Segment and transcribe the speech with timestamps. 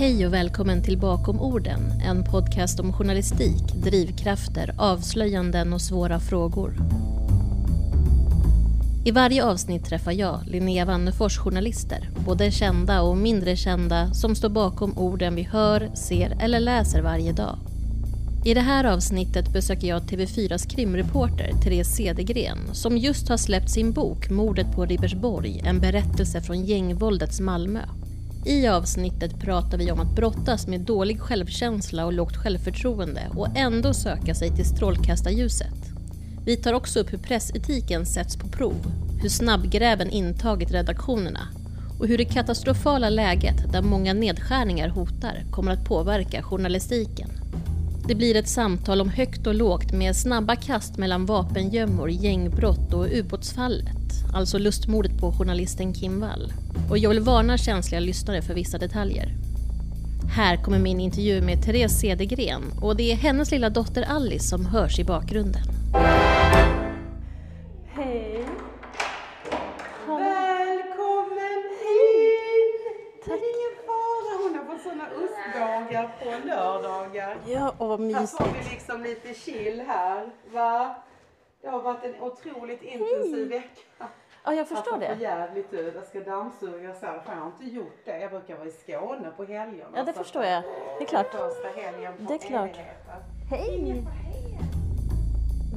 [0.00, 6.74] Hej och välkommen till Bakom orden, en podcast om journalistik, drivkrafter, avslöjanden och svåra frågor.
[9.04, 14.48] I varje avsnitt träffar jag, Linnea Wannefors, journalister, både kända och mindre kända, som står
[14.48, 17.58] bakom orden vi hör, ser eller läser varje dag.
[18.44, 23.92] I det här avsnittet besöker jag TV4s krimreporter Therese Cedergren som just har släppt sin
[23.92, 27.80] bok Mordet på Ribersborg, en berättelse från gängvåldets Malmö.
[28.44, 33.94] I avsnittet pratar vi om att brottas med dålig självkänsla och lågt självförtroende och ändå
[33.94, 35.74] söka sig till strålkastarljuset.
[36.44, 41.48] Vi tar också upp hur pressetiken sätts på prov, hur snabbgräven intagit redaktionerna
[41.98, 47.30] och hur det katastrofala läget där många nedskärningar hotar kommer att påverka journalistiken.
[48.08, 53.06] Det blir ett samtal om högt och lågt med snabba kast mellan vapengömmor, gängbrott och
[53.12, 53.99] ubåtsfallet.
[54.34, 56.52] Alltså lustmordet på journalisten Kim Wall.
[56.90, 59.28] Och jag vill varna känsliga lyssnare för vissa detaljer.
[60.36, 64.66] Här kommer min intervju med Therese Cedergren och det är hennes lilla dotter Alice som
[64.66, 65.62] hörs i bakgrunden.
[67.94, 68.44] Hej!
[70.06, 72.82] Välkommen hit!
[73.24, 73.40] Tack.
[73.40, 77.36] Ingen fara, hon har fått sådana USP-dagar på lördagar.
[77.46, 80.96] Ja, och vad Här får vi liksom lite chill här, va?
[81.62, 84.08] Det har varit en otroligt intensiv vecka.
[84.44, 85.16] Ja, jag förstår det.
[85.20, 85.94] jävligt ut.
[85.94, 88.20] Jag ska dammsuga sen, för jag har inte gjort det.
[88.20, 89.90] Jag brukar vara i Skåne på helgerna.
[89.94, 90.62] Ja, det så förstår jag.
[90.98, 91.30] Det är klart.
[91.30, 92.76] Första helgen på Det är klart.
[93.50, 94.04] Hej!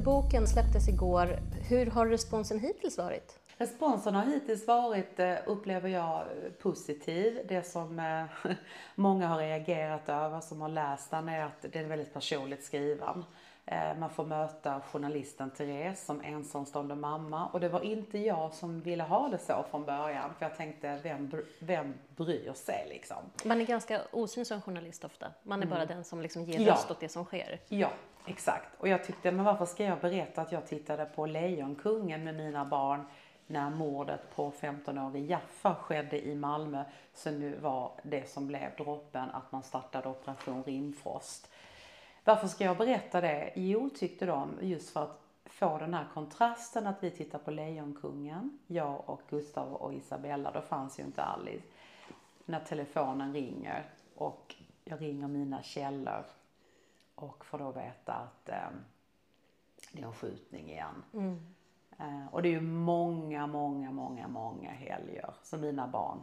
[0.04, 1.38] Boken släpptes igår.
[1.68, 3.38] Hur har responsen hittills varit?
[3.56, 6.24] Responsen har hittills varit, eh, upplever jag,
[6.62, 7.40] positiv.
[7.48, 8.52] Det som eh,
[8.94, 13.24] många har reagerat över, som har läst den, är att det är väldigt personligt skriven.
[13.66, 18.80] Eh, Man får möta journalisten Therese som ensamstående mamma och det var inte jag som
[18.80, 23.16] ville ha det så från början för jag tänkte, vem, vem bryr sig liksom?
[23.44, 25.26] Man är ganska osynlig som journalist ofta.
[25.42, 26.72] Man är bara den som liksom ger Ja.
[26.72, 27.60] röst åt det som sker.
[27.68, 27.90] Ja,
[28.26, 28.68] exakt.
[28.80, 32.64] Och jag tyckte, men varför ska jag berätta att jag tittade på Lejonkungen med mina
[32.64, 33.04] barn
[33.46, 36.84] när mordet på 15-årige Jaffa skedde i Malmö.
[37.14, 41.50] Så nu var det som blev droppen att man startade Operation Rimfrost.
[42.24, 43.52] Varför ska jag berätta det?
[43.54, 48.58] Jo, tyckte de, just för att få den här kontrasten att vi tittar på Lejonkungen,
[48.66, 51.66] jag och Gustav och Isabella, då fanns ju inte Alice.
[52.44, 54.54] När telefonen ringer och
[54.84, 56.24] jag ringer mina källor
[57.14, 58.54] och får då veta att eh,
[59.92, 61.02] det är en skjutning igen.
[61.98, 66.20] Eh, och det är ju många, många, många, många helger som mina barn.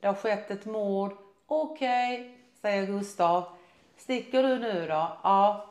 [0.00, 1.12] Det har skett ett mord.
[1.46, 3.44] Okej, säger Gustav.
[3.96, 5.18] Sticker du nu då?
[5.22, 5.66] Ja.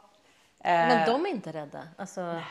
[0.60, 1.88] Eh, Men de är inte rädda?
[1.98, 2.42] Alltså,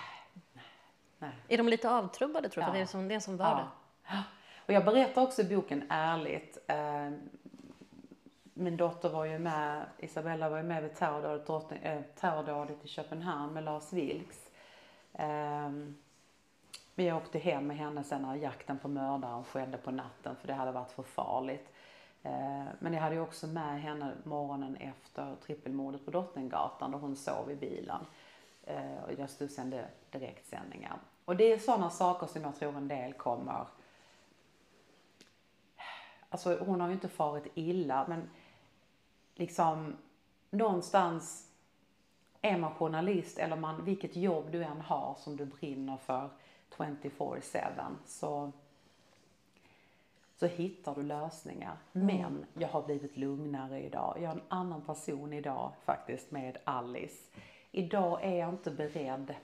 [1.18, 1.32] nej.
[1.48, 2.68] är de lite avtrubbade tror du?
[2.68, 2.74] Ja.
[2.74, 3.68] det är, som, det är sån vardag.
[4.08, 4.22] Ja.
[4.66, 6.58] Och jag berättar också i boken ärligt.
[6.66, 7.10] Eh,
[8.54, 13.52] min dotter var ju med, Isabella var ju med vid terrordådet, eh, terrordådet i Köpenhamn
[13.52, 14.50] med Lars Vilks.
[15.12, 15.70] Eh,
[16.94, 20.46] men jag åkte hem med henne sen när jakten på mördaren skedde på natten för
[20.46, 21.72] det hade varit för farligt.
[22.22, 27.16] Eh, men jag hade ju också med henne morgonen efter trippelmordet på Drottninggatan då hon
[27.16, 28.06] sov i bilen.
[28.64, 30.98] Eh, och jag stod sände direktsändningar.
[31.24, 33.66] Och det är sådana saker som jag tror en del kommer
[36.30, 38.30] Alltså hon har ju inte farit illa men
[39.34, 39.96] liksom
[40.50, 41.50] någonstans
[42.42, 46.30] är man journalist eller man, vilket jobb du än har som du brinner för
[46.76, 48.52] 24-7 så,
[50.40, 51.76] så hittar du lösningar.
[51.92, 54.16] Men jag har blivit lugnare idag.
[54.16, 57.30] Jag är en annan person idag faktiskt med Alice.
[57.72, 59.34] Idag är jag inte beredd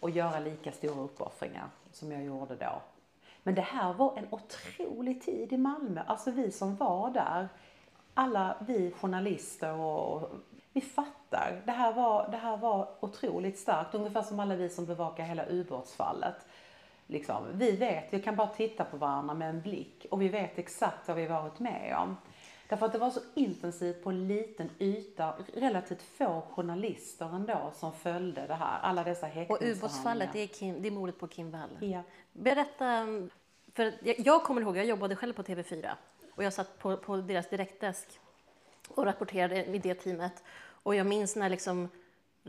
[0.00, 2.82] att göra lika stora uppoffringar som jag gjorde då.
[3.42, 6.02] Men det här var en otrolig tid i Malmö.
[6.06, 7.48] Alltså vi som var där,
[8.14, 10.30] alla vi journalister och, och
[10.72, 11.62] vi fattar.
[11.66, 13.94] Det här, var, det här var otroligt starkt.
[13.94, 16.36] Ungefär som alla vi som bevakar hela ubåtsfallet.
[17.10, 20.58] Liksom, vi vet, vi kan bara titta på varandra med en blick och vi vet
[20.58, 22.16] exakt vad vi varit med om.
[22.68, 27.92] Därför att det var så intensivt på en liten yta, relativt få journalister ändå som
[27.92, 28.78] följde det här.
[28.82, 29.78] Alla dessa Och häktningsförhandlingar.
[29.78, 31.78] ubåtsfallet, det är, Kim, det är mordet på Kim Wall.
[31.80, 32.02] Ja.
[32.32, 33.06] Berätta,
[33.74, 35.90] för jag, jag kommer ihåg, jag jobbade själv på TV4
[36.34, 38.20] och jag satt på, på deras direktdesk
[38.88, 40.42] och rapporterade i det teamet.
[40.82, 41.88] Och jag minns när liksom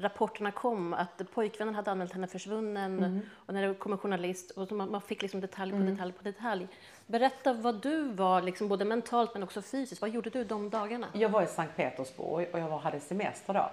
[0.01, 4.67] rapporterna kom att pojkvännen hade anmält henne försvunnen och när det kom en journalist och
[4.67, 6.67] så man, man fick liksom detalj på detalj på detalj.
[7.07, 10.01] Berätta vad du var, liksom både mentalt men också fysiskt.
[10.01, 11.07] Vad gjorde du de dagarna?
[11.13, 13.69] Jag var i Sankt Petersburg och jag var, hade semester då.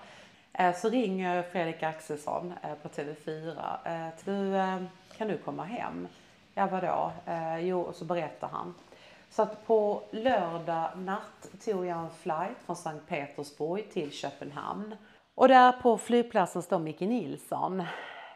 [0.52, 3.76] Eh, Så ringer Fredrik Axelsson eh, på TV4.
[3.84, 4.52] eh, Du,
[5.17, 6.08] kan du komma hem?
[6.55, 7.12] Ja, vadå?
[7.61, 8.75] Jo, och så berättar han.
[9.31, 14.96] Så att på lördag natt tog jag en flight från Sankt Petersburg till Köpenhamn.
[15.37, 17.83] Och där på flygplatsen står Micke Nilsson,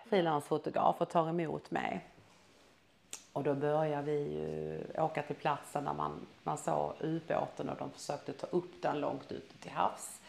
[0.05, 2.06] frilansfotograf, och tar emot mig.
[3.32, 7.91] Och då börjar vi ju åka till platsen där man, man såg ubåten och de
[7.91, 10.20] försökte ta upp den långt ute till havs.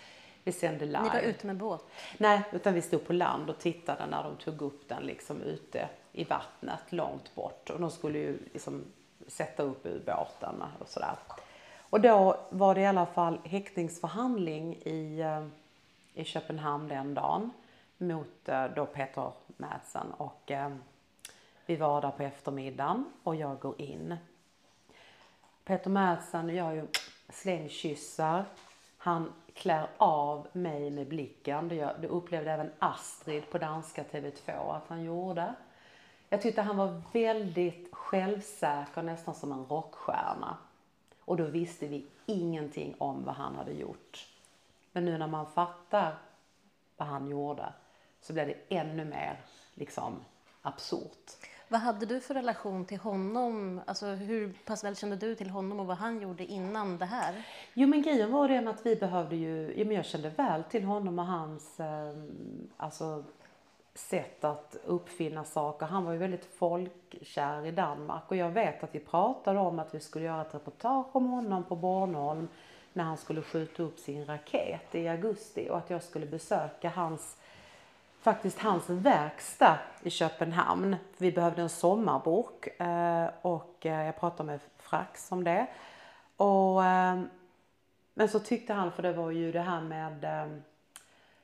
[0.44, 1.02] Vi sände live.
[1.02, 1.84] Ni var ute med båt?
[2.18, 5.90] Nej, utan vi stod på land och tittade när de tog upp den liksom ute
[6.12, 7.70] i vattnet långt bort.
[7.70, 8.84] Och de skulle ju liksom
[9.28, 11.16] sätta upp ubåten och sådär.
[11.80, 15.46] Och då var det i alla fall häktningsförhandling i, eh,
[16.14, 17.52] i Köpenhamn den dagen
[17.98, 20.72] mot eh, då Peter Madsen och eh,
[21.66, 24.18] vi var där på eftermiddagen och jag går in.
[25.64, 26.88] Peter Madsen gör ju
[27.30, 28.46] slängkyssar.
[28.98, 31.68] Han klär av mig med blicken.
[31.68, 35.56] Det, det upplevde även Astrid på danska TV2 att han gjorde.
[36.30, 40.58] Jag tyckte han var väldigt självsäker, nästan som en rockstjärna.
[41.20, 44.28] Och då visste vi ingenting om vad han hade gjort.
[44.92, 46.18] Men nu när man fattar
[46.98, 47.74] vad han gjorde
[48.22, 49.40] så blev det ännu mer
[49.74, 50.26] liksom
[50.62, 51.32] absurt.
[51.68, 53.82] Vad hade du för relation till honom?
[53.86, 57.44] Alltså hur pass väl kände du till honom och vad han gjorde innan det här?
[57.74, 60.84] Jo men grejen var det att vi behövde ju, ja, men jag kände väl till
[60.84, 62.14] honom och hans eh,
[62.78, 63.24] alltså,
[63.94, 65.86] sätt att uppfinna saker.
[65.86, 69.96] Han var ju väldigt folkkär i Danmark och jag vet att vi pratade om att
[69.96, 72.48] vi skulle göra ett reportage om honom på Bornholm
[72.94, 77.38] när han skulle skjuta upp sin raket i augusti och att jag skulle besöka hans
[78.22, 80.96] faktiskt hans verkstad i Köpenhamn.
[81.18, 85.68] Vi behövde en sommarbok eh, och eh, jag pratade med Frax om det.
[86.36, 87.22] Och, eh,
[88.14, 90.26] men så tyckte han, för det var ju det här med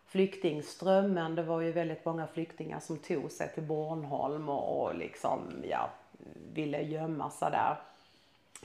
[0.06, 5.64] flyktingströmmen, det var ju väldigt många flyktingar som tog sig till Bornholm och, och liksom,
[5.70, 5.90] ja,
[6.54, 7.78] ville gömma sig där.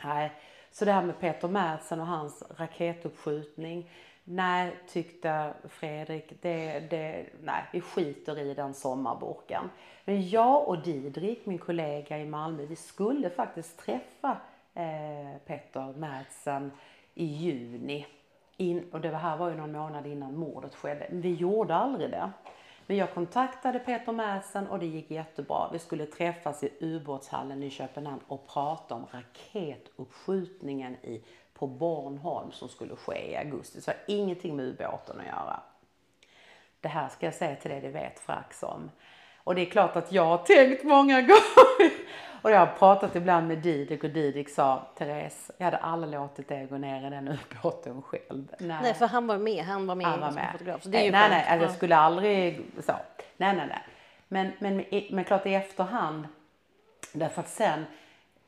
[0.04, 0.32] Nej.
[0.72, 3.90] Så det här med Peter Madsen och hans raketuppskjutning,
[4.24, 9.70] Nej, tyckte Fredrik, det, det, nej, vi skiter i den sommarboken.
[10.04, 14.36] Men jag och Didrik, min kollega i Malmö, vi skulle faktiskt träffa
[14.74, 16.70] eh, Peter Madsen
[17.14, 18.06] i juni.
[18.56, 21.06] In, och det här var ju någon månad innan mordet skedde.
[21.10, 22.30] Men vi gjorde aldrig det.
[22.92, 25.70] Men jag kontaktade Peter Madsen och det gick jättebra.
[25.72, 31.24] Vi skulle träffas i ubåtshallen i Köpenhamn och prata om raketuppskjutningen i
[31.54, 33.80] på Bornholm som skulle ske i augusti.
[33.80, 35.60] Så det har ingenting med ubåten att göra.
[36.80, 38.90] Det här ska jag säga till dig, det vet Frax om.
[39.44, 41.92] Och det är klart att jag har tänkt många gånger.
[42.42, 46.48] Och jag har pratat ibland med Didrik och Didrik sa, Therese, jag hade aldrig låtit
[46.48, 48.54] dig gå ner i den ubåten själv.
[48.58, 48.78] Nej.
[48.82, 50.48] nej, för han var med, han var med han var med.
[50.52, 50.82] fotograf.
[50.82, 52.92] Så det är nej, nej, nej, jag skulle aldrig så.
[53.36, 53.82] Nej, nej, nej.
[54.28, 56.28] Men, men, men klart i efterhand,
[57.12, 57.84] därför att sen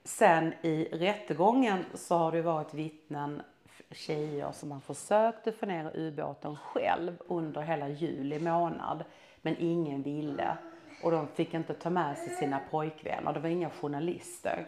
[0.06, 3.42] Sen i rättegången så har det varit vittnen,
[3.90, 9.04] tjejer som har försökt att få ner ubåten själv under hela juli månad.
[9.42, 10.56] Men ingen ville.
[11.04, 13.32] Och de fick inte ta med sig sina pojkvänner.
[13.32, 14.66] Det var inga journalister.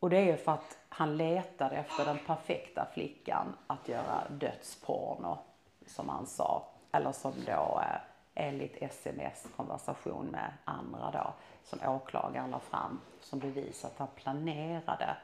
[0.00, 5.38] Och det är ju för att han letade efter den perfekta flickan att göra dödsporno,
[5.86, 6.66] som han sa.
[6.92, 8.00] Eller som då eh,
[8.34, 11.32] enligt sms-konversation med andra då,
[11.64, 15.16] som åklagaren la fram som bevis att han planerade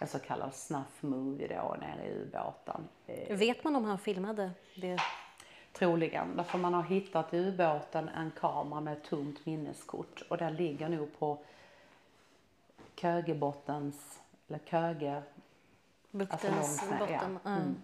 [0.00, 2.88] en så kallad snuff movie då nere i ubåten.
[3.06, 4.98] Eh, Vet man om han filmade det?
[5.72, 10.56] Troligen, därför man har hittat i ubåten en kamera med ett tomt minneskort och den
[10.56, 11.38] ligger nog på
[12.96, 15.22] Kögebottens, eller Köge...
[16.10, 17.38] Buktens alltså botten.
[17.44, 17.50] Ja.
[17.50, 17.82] Mm.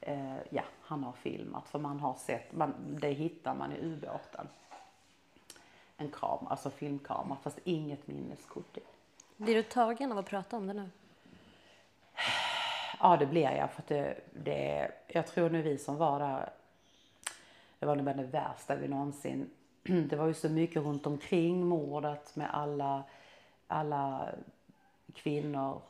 [0.00, 4.48] Eh, ja, han har filmat för man har sett, man, det hittar man i ubåten.
[5.96, 8.80] En kamera, alltså filmkamera, fast inget minneskort i.
[9.36, 10.90] Blir du tagen av att prata om det nu?
[13.00, 13.70] Ja, det blir jag.
[13.70, 16.50] För det, det, jag tror nu vi som var där,
[17.78, 19.50] det var nog det värsta vi någonsin...
[20.08, 23.02] Det var ju så mycket runt omkring mordet med alla,
[23.66, 24.28] alla
[25.14, 25.82] kvinnor.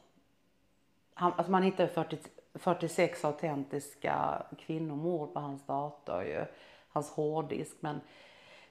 [1.15, 2.19] Han, alltså man hittade 40,
[2.55, 6.45] 46 autentiska kvinnomord på hans dator ju,
[6.89, 7.77] hans hårddisk.
[7.81, 8.01] Men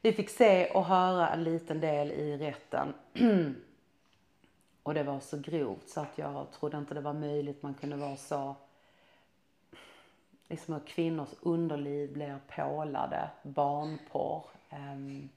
[0.01, 2.93] vi fick se och höra en liten del i rätten.
[4.83, 7.95] och det var så grovt så att jag trodde inte det var möjligt man kunde
[7.95, 8.55] vara så
[10.47, 15.29] liksom hur kvinnors underliv blir pålade, barnporr, um,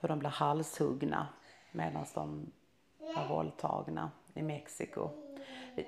[0.00, 1.28] hur de blir halshuggna
[1.72, 2.52] medan de
[3.16, 5.10] är våldtagna i Mexiko.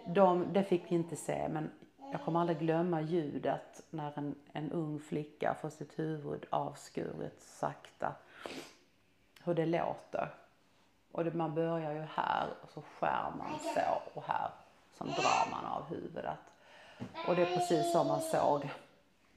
[0.07, 1.71] De, det fick vi inte se men
[2.13, 8.15] jag kommer aldrig glömma ljudet när en, en ung flicka får sitt huvud avskuret sakta.
[9.45, 10.35] Hur det låter.
[11.13, 14.51] Och det, man börjar ju här och så skär man så och här.
[14.93, 16.39] Sen drar man av huvudet.
[17.27, 18.69] Och det är precis som man såg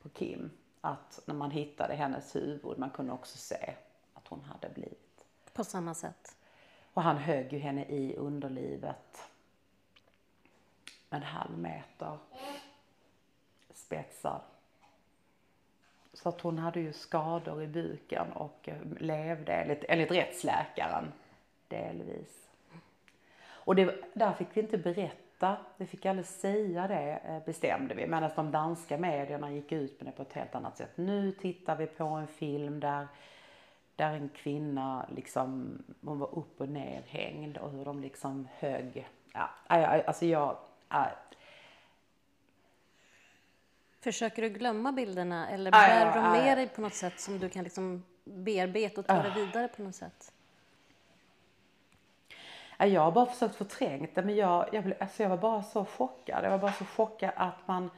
[0.02, 0.52] på Kim.
[0.82, 3.74] Att när man hittade hennes huvud, man kunde också se
[4.14, 5.26] att hon hade blivit.
[5.54, 6.36] På samma sätt.
[6.94, 9.30] Och han högg ju henne i underlivet.
[11.10, 12.18] En halv meter
[13.74, 14.42] spetsad.
[16.14, 21.12] Så att hon hade ju skador i buken och eh, levde enligt, enligt rättsläkaren
[21.68, 22.48] delvis.
[23.44, 25.21] Och det, där fick vi inte berätta,
[25.78, 28.08] vi fick aldrig säga det eh, bestämde vi.
[28.08, 30.92] Medan de danska medierna gick ut med det på ett helt annat sätt.
[30.96, 33.08] Nu tittar vi på en film där,
[33.96, 39.08] där en kvinna liksom, hon var upp och ner hängd och hur de liksom högg.
[39.34, 39.50] Ja,
[40.06, 40.58] alltså jag,
[44.02, 47.64] Försöker du glömma bilderna eller bär de med dig på något sätt som du kan
[47.64, 50.34] liksom bearbeta och ta det vidare på något sätt?
[52.88, 56.44] Jag har bara försökt förtränga det men jag, jag, alltså jag var bara så chockad.
[56.44, 57.90] Jag var bara så chockad att man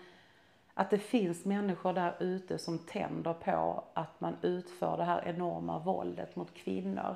[0.73, 5.79] att det finns människor där ute som tänder på att man utför det här enorma
[5.79, 7.15] våldet mot kvinnor.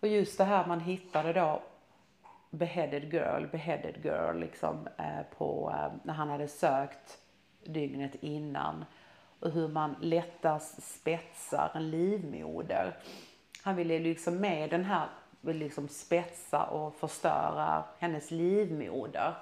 [0.00, 1.62] Och just det här man hittade då
[2.50, 7.18] beheaded girl, beheaded girl liksom eh, på, eh, när han hade sökt
[7.64, 8.84] dygnet innan
[9.40, 12.96] och hur man lättast spetsar en livmoder.
[13.62, 15.08] Han ville liksom med den här
[15.40, 19.34] liksom spetsa och förstöra hennes livmoder.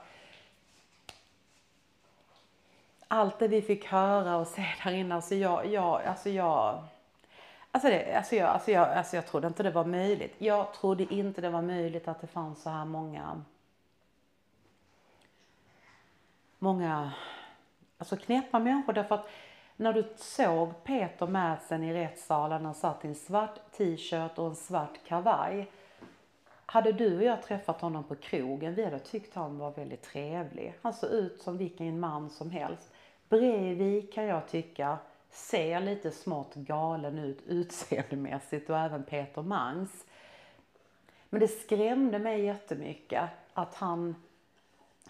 [3.08, 6.84] Allt det vi fick höra och se där inne, alltså jag, jag, alltså jag,
[7.70, 10.34] alltså, det, alltså, jag, alltså, jag, alltså jag trodde inte det var möjligt.
[10.38, 13.42] Jag trodde inte det var möjligt att det fanns så här många,
[16.58, 17.12] många
[17.98, 19.28] alltså knäppa människor därför att
[19.76, 24.56] när du såg Peter Madsen i rättssalen, han satt i en svart t-shirt och en
[24.56, 25.70] svart kavaj.
[26.70, 30.74] Hade du och jag träffat honom på krogen, vi hade tyckt han var väldigt trevlig.
[30.82, 32.92] Han såg ut som vilken man som helst.
[33.28, 34.98] Bredvid kan jag tycka
[35.30, 40.04] ser lite smått galen ut utseendemässigt och även Peter Mangs.
[41.30, 44.14] Men det skrämde mig jättemycket att han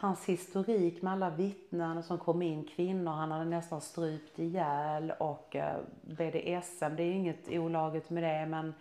[0.00, 5.56] hans historik med alla vittnen som kom in, kvinnor han hade nästan strypt ihjäl och
[5.56, 8.74] eh, BDSM, det är inget olagligt med det men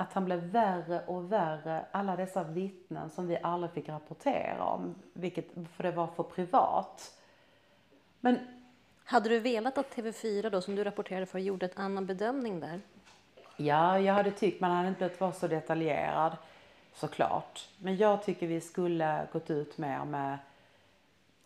[0.00, 4.94] att han blev värre och värre, alla dessa vittnen som vi aldrig fick rapportera om,
[5.12, 7.18] vilket, för det var för privat.
[8.20, 8.38] Men
[9.04, 12.80] hade du velat att TV4 då, som du rapporterade för, gjorde en annan bedömning där?
[13.56, 16.36] Ja, jag hade tyckt man hade inte behövt vara så detaljerad
[16.94, 17.68] såklart.
[17.78, 20.38] Men jag tycker vi skulle gått ut mer med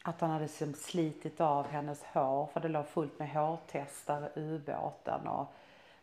[0.02, 5.26] att han hade slitit av hennes hår för det låg fullt med hårtestar i ubåten
[5.26, 5.54] och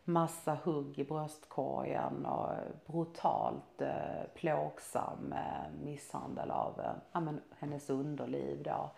[0.09, 2.49] massa hugg i bröstkorgen och
[2.85, 8.89] brutalt eh, plågsam eh, misshandel av eh, ja, men, hennes underliv då.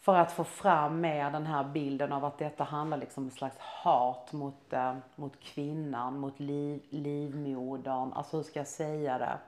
[0.00, 3.34] För att få fram mer den här bilden av att detta handlar liksom om ett
[3.34, 9.38] slags hat mot, eh, mot kvinnan, mot liv, livmodern, alltså hur ska jag säga det?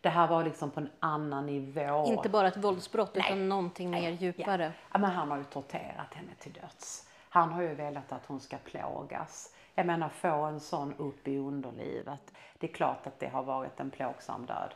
[0.00, 2.04] Det här var liksom på en annan nivå.
[2.06, 3.24] Inte bara ett våldsbrott Nej.
[3.26, 4.64] utan någonting mer djupare.
[4.64, 4.70] Ja.
[4.92, 4.98] ja.
[4.98, 7.08] men han har ju torterat henne till döds.
[7.28, 9.55] Han har ju velat att hon ska plågas.
[9.78, 12.32] Jag menar få en sån upp i underlivet.
[12.58, 14.74] Det är klart att det har varit en plågsam död.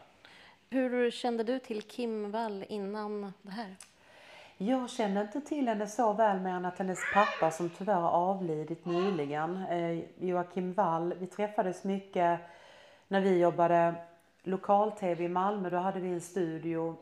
[0.70, 3.76] Hur kände du till Kim Wall innan det här?
[4.56, 8.10] Jag kände inte till henne så väl mer än att hennes pappa som tyvärr har
[8.10, 12.40] avlidit nyligen, eh, Joakim Wall, vi träffades mycket
[13.08, 13.94] när vi jobbade
[14.42, 16.96] lokal-tv i Malmö, då hade vi en studio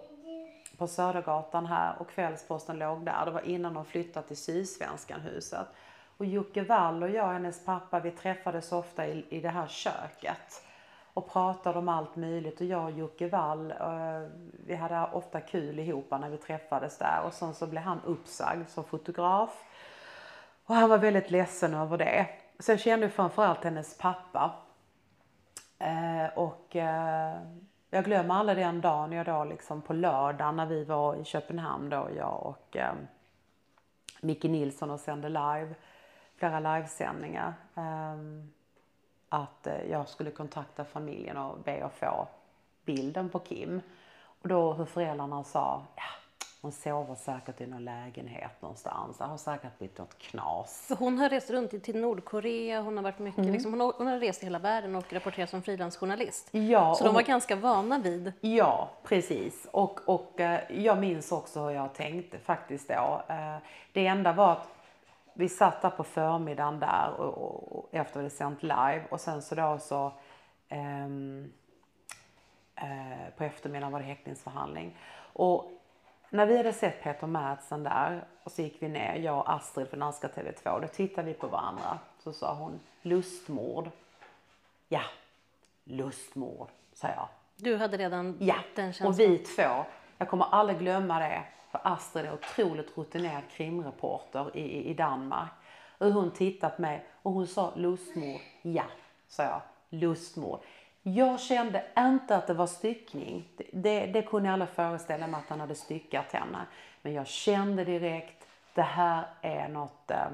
[0.76, 3.24] på Södergatan här och Kvällsposten låg där.
[3.24, 5.66] Det var innan de flyttade till Sydsvenskan huset.
[6.18, 10.62] Och Jocke Wall och jag, hennes pappa, vi träffades ofta i, i det här köket
[11.14, 12.60] och pratade om allt möjligt.
[12.60, 14.28] Och jag och Jocke Wall, eh,
[14.66, 17.22] vi hade ofta kul ihop när vi träffades där.
[17.26, 19.64] Och sen så blev han uppsagd som fotograf.
[20.64, 22.26] Och han var väldigt ledsen över det.
[22.58, 24.54] Så jag kände framförallt hennes pappa.
[25.78, 27.36] Eh, och eh,
[27.90, 31.90] jag glömmer aldrig den dagen jag då liksom på lördag när vi var i Köpenhamn
[31.90, 32.76] då, jag och
[34.20, 35.74] Micke Nilsson och sände live,
[36.38, 37.54] flera livesändningar.
[37.74, 38.16] Eh,
[39.28, 42.28] att eh, jag skulle kontakta familjen och be att få
[42.84, 43.80] bilden på Kim.
[44.42, 46.02] Och då hur föräldrarna sa, ja
[46.60, 49.18] hon sover säkert i någon lägenhet någonstans.
[49.18, 50.92] Det har säkert blivit något knas.
[50.98, 53.52] Hon har rest runt till Nordkorea, hon har varit mycket, mm.
[53.52, 56.48] liksom, hon, har, hon har rest i hela världen och rapporterat som frilansjournalist.
[56.50, 58.32] Ja, Så de var ganska vana vid.
[58.40, 59.66] Ja, precis.
[59.70, 63.22] Och, och eh, jag minns också hur jag tänkte faktiskt då.
[63.28, 63.56] Eh,
[63.92, 64.68] det enda var att
[65.38, 69.42] vi satt där på förmiddagen där och, och, och efter det sänt live och sen
[69.42, 70.12] så då så
[70.70, 71.52] um,
[72.80, 74.96] Eh, på eftermiddagen var det häktningsförhandling.
[75.32, 75.70] Och
[76.30, 79.88] när vi hade sett Peter Madsen där och så gick vi ner, jag och Astrid
[79.88, 81.98] från Danska TV2, då tittade vi på varandra.
[82.18, 83.90] Så sa hon lustmord.
[84.88, 85.02] Ja,
[85.84, 87.28] lustmord, sa jag.
[87.56, 89.08] Du hade redan Ja, den känslan?
[89.08, 89.84] och vi två,
[90.18, 95.50] jag kommer aldrig glömma det, för Astrid är otroligt rutinerad krimreporter i, i, i Danmark.
[95.98, 98.40] Och hon tittade på mig och hon sa lustmord.
[98.62, 98.84] Ja,
[99.28, 99.60] sa jag.
[99.88, 100.60] Lustmord.
[101.02, 103.48] Jag kände inte att det var styckning.
[103.56, 106.58] Det, det, det kunde jag aldrig föreställa mig att han hade styckat henne.
[107.02, 110.10] Men jag kände direkt, det här är något...
[110.10, 110.26] Eh,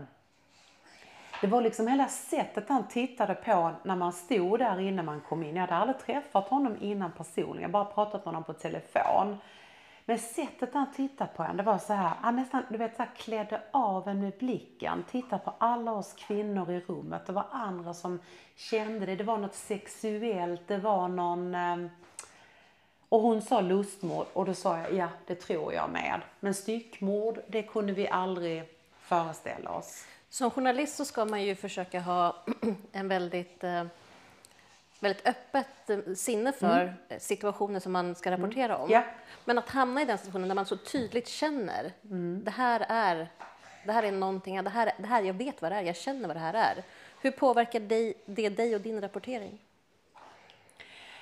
[1.40, 5.42] det var liksom hela sättet han tittade på när man stod där innan man kom
[5.42, 5.56] in.
[5.56, 9.38] Jag hade aldrig träffat honom innan personligen, jag bara pratat med honom på telefon.
[10.06, 13.02] Men sättet han tittade på en, det var så här, han nästan du vet, så
[13.02, 17.26] här, klädde av en med blicken, tittade på alla oss kvinnor i rummet.
[17.26, 18.20] Det var andra som
[18.56, 21.54] kände det, det var något sexuellt, det var någon...
[21.54, 21.76] Eh,
[23.08, 26.20] och hon sa lustmord och då sa jag, ja det tror jag med.
[26.40, 28.64] Men styckmord, det kunde vi aldrig
[28.98, 30.06] föreställa oss.
[30.28, 32.36] Som journalist så ska man ju försöka ha
[32.92, 33.84] en väldigt, eh,
[35.04, 37.20] väldigt öppet eh, sinne för mm.
[37.20, 38.90] situationer som man ska rapportera om.
[38.90, 39.02] Ja.
[39.44, 41.92] Men att hamna i den situationen där man så tydligt känner
[42.44, 43.28] det här är
[43.84, 46.28] det här är någonting, det här, det här, jag vet vad det är, jag känner
[46.28, 46.82] vad det här är.
[47.20, 49.58] Hur påverkar dig, det dig och din rapportering?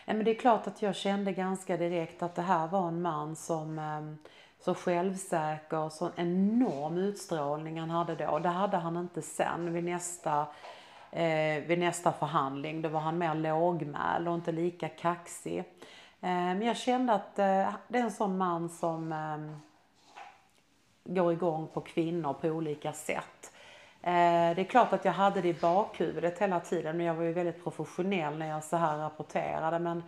[0.06, 3.36] Men det är klart att jag kände ganska direkt att det här var en man
[3.36, 4.28] som eh,
[4.64, 8.38] så självsäker, så enorm utstrålning han hade då.
[8.38, 10.46] Det hade han inte sen vid nästa,
[11.12, 12.82] eh, vid nästa förhandling.
[12.82, 15.58] Då var han mer lågmäld och inte lika kaxig.
[15.58, 15.64] Eh,
[16.20, 19.56] men jag kände att eh, det är en sån man som eh,
[21.04, 23.52] går igång på kvinnor på olika sätt.
[24.02, 27.24] Eh, det är klart att jag hade det i bakhuvudet hela tiden, men jag var
[27.24, 29.78] ju väldigt professionell när jag så här rapporterade.
[29.78, 30.02] Men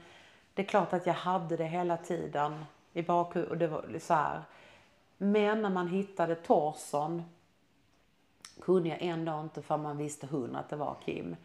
[0.54, 4.14] det är klart att jag hade det hela tiden i bakhuvudet och det var så
[4.14, 4.42] här.
[5.18, 7.22] Men när man hittade torson
[8.62, 11.36] kunde jag ändå inte, för man visste hundra att det var Kim,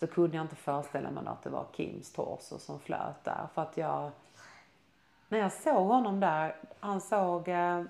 [0.00, 3.46] så kunde jag inte föreställa mig att det var Kims torso som flöt där.
[3.54, 4.10] För att jag,
[5.28, 7.82] när jag såg honom där, han såg, eh,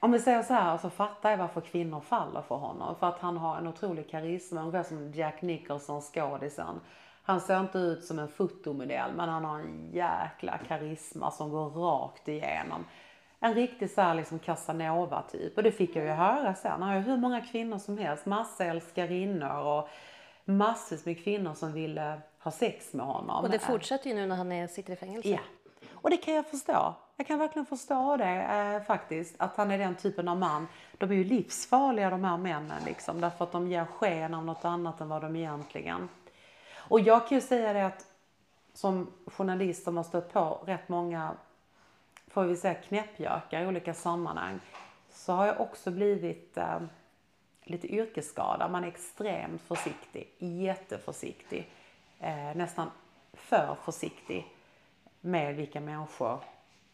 [0.00, 2.94] om vi säger så här så fattar jag varför kvinnor faller för honom.
[2.94, 6.80] För att han har en otrolig karisma, ungefär som Jack Nicholson, skådisen.
[7.22, 11.70] Han ser inte ut som en fotomodell men han har en jäkla karisma som går
[11.70, 12.84] rakt igenom.
[13.42, 15.56] En riktig så här liksom Casanova typ.
[15.56, 16.82] Och det fick jag ju höra sen.
[16.82, 19.88] Har ju hur många kvinnor som helst, massa älskarinnor och
[20.44, 23.44] massvis med kvinnor som ville ha sex med honom.
[23.44, 25.28] Och det fortsätter ju nu när han är, sitter i fängelse.
[25.28, 25.38] Ja.
[25.92, 26.94] Och det kan jag förstå.
[27.16, 29.34] Jag kan verkligen förstå det eh, faktiskt.
[29.38, 30.68] Att han är den typen av man.
[30.98, 33.20] De är ju livsfarliga de här männen liksom.
[33.20, 36.08] Därför att de ger sken av något annat än vad de egentligen
[36.92, 38.06] och jag kan ju säga det att
[38.74, 41.34] som journalist som har stött på rätt många,
[42.32, 44.60] får vi säga knäppjökar i olika sammanhang,
[45.10, 46.80] så har jag också blivit eh,
[47.64, 48.70] lite yrkesskadad.
[48.70, 51.70] Man är extremt försiktig, jätteförsiktig,
[52.20, 52.90] eh, nästan
[53.32, 54.46] för försiktig
[55.20, 56.40] med vilka människor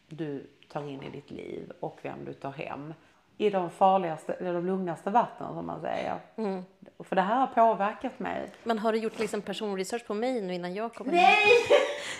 [0.07, 2.93] du tar in i ditt liv och vem du tar hem
[3.41, 6.15] i de farligaste, eller de lugnaste vattnen som man säger.
[6.35, 6.63] Mm.
[6.99, 8.51] För det här har påverkat mig.
[8.63, 11.37] Men har du gjort liksom personresearch på mig nu innan jag kommer Nej!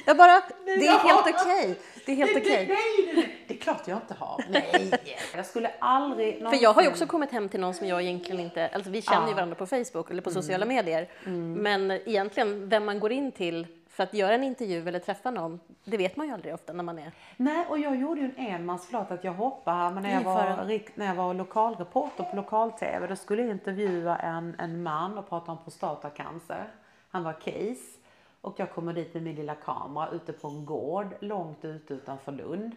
[0.06, 1.72] Jag bara, det är helt okej.
[1.72, 1.76] Okay.
[2.06, 2.42] Det är helt okej.
[2.42, 2.68] Okay.
[2.68, 4.44] Nej, nej, det är klart jag inte har.
[4.50, 4.92] Nej,
[5.36, 6.60] jag skulle aldrig någonsin...
[6.60, 9.02] För jag har ju också kommit hem till någon som jag egentligen inte, alltså vi
[9.02, 10.42] känner ju varandra på Facebook eller på mm.
[10.42, 11.10] sociala medier.
[11.26, 11.54] Mm.
[11.54, 13.68] Men egentligen vem man går in till
[14.00, 16.84] för att göra en intervju eller träffa någon, det vet man ju aldrig ofta när
[16.84, 17.12] man är...
[17.38, 20.24] Nej, och jag gjorde ju en enmans, förlåt att jag hoppar här, men när jag,
[20.24, 25.30] var, när jag var lokalreporter på lokal-tv, då skulle jag intervjua en, en man och
[25.30, 26.68] prata om prostatacancer.
[27.10, 28.00] Han var case.
[28.42, 32.32] Och jag kommer dit med min lilla kamera ute på en gård långt ute utanför
[32.32, 32.76] Lund.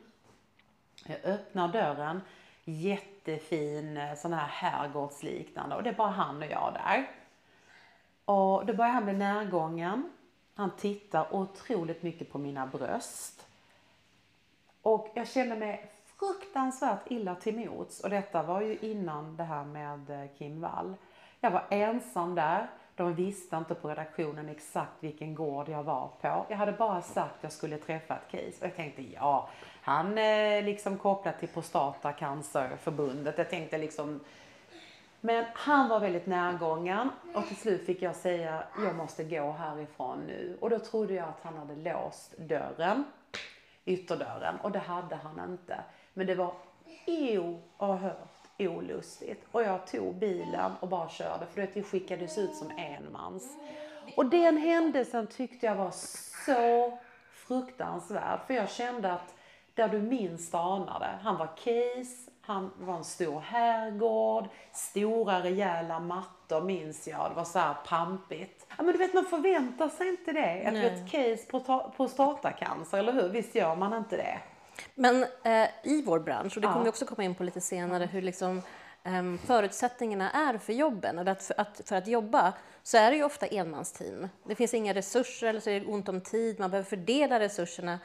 [1.06, 2.20] Jag öppnar dörren,
[2.64, 7.10] jättefin eh, sån här herrgårdsliknande och det är bara han och jag där.
[8.24, 10.10] Och då börjar han bli närgången
[10.54, 13.46] han tittar otroligt mycket på mina bröst.
[14.82, 18.00] Och jag kände mig fruktansvärt illa till mots.
[18.00, 20.94] Och detta var ju innan det här med eh, Kim Wall.
[21.40, 22.66] Jag var ensam där.
[22.94, 26.46] De visste inte på redaktionen exakt vilken gård jag var på.
[26.48, 28.56] Jag hade bara sagt att jag skulle träffa ett case.
[28.60, 29.48] Och jag tänkte, ja,
[29.82, 33.38] han är liksom kopplad till Prostatacancerförbundet.
[33.38, 34.20] Jag tänkte liksom,
[35.24, 40.20] men han var väldigt närgången och till slut fick jag säga, jag måste gå härifrån
[40.26, 40.56] nu.
[40.60, 43.04] Och då trodde jag att han hade låst dörren,
[43.84, 45.80] ytterdörren, och det hade han inte.
[46.14, 46.54] Men det var
[47.06, 49.44] oerhört olustigt.
[49.52, 53.56] Och jag tog bilen och bara körde, för det skickades ut som enmans.
[54.16, 55.92] Och den händelsen tyckte jag var
[56.46, 56.98] så
[57.32, 58.40] fruktansvärd.
[58.46, 59.34] För jag kände att
[59.74, 66.60] där du minst anade, han var case, han var en stor herrgård, stora rejäla mattor
[66.60, 67.30] minns jag.
[67.30, 68.66] Det var så här pampigt.
[68.68, 70.66] Ja, men du vet man förväntar sig inte det.
[70.66, 71.62] Att ett case
[71.96, 73.28] prostatacancer, eller hur?
[73.28, 74.38] Visst gör man inte det?
[74.94, 78.04] Men eh, i vår bransch, och det kommer vi också komma in på lite senare,
[78.04, 78.62] hur liksom
[79.04, 82.52] um, förutsättningarna är för jobben, eller att för, att för att jobba,
[82.82, 84.28] så är det ju ofta enmansteam.
[84.44, 87.98] Det finns inga resurser, eller så är det ont om tid, man behöver fördela resurserna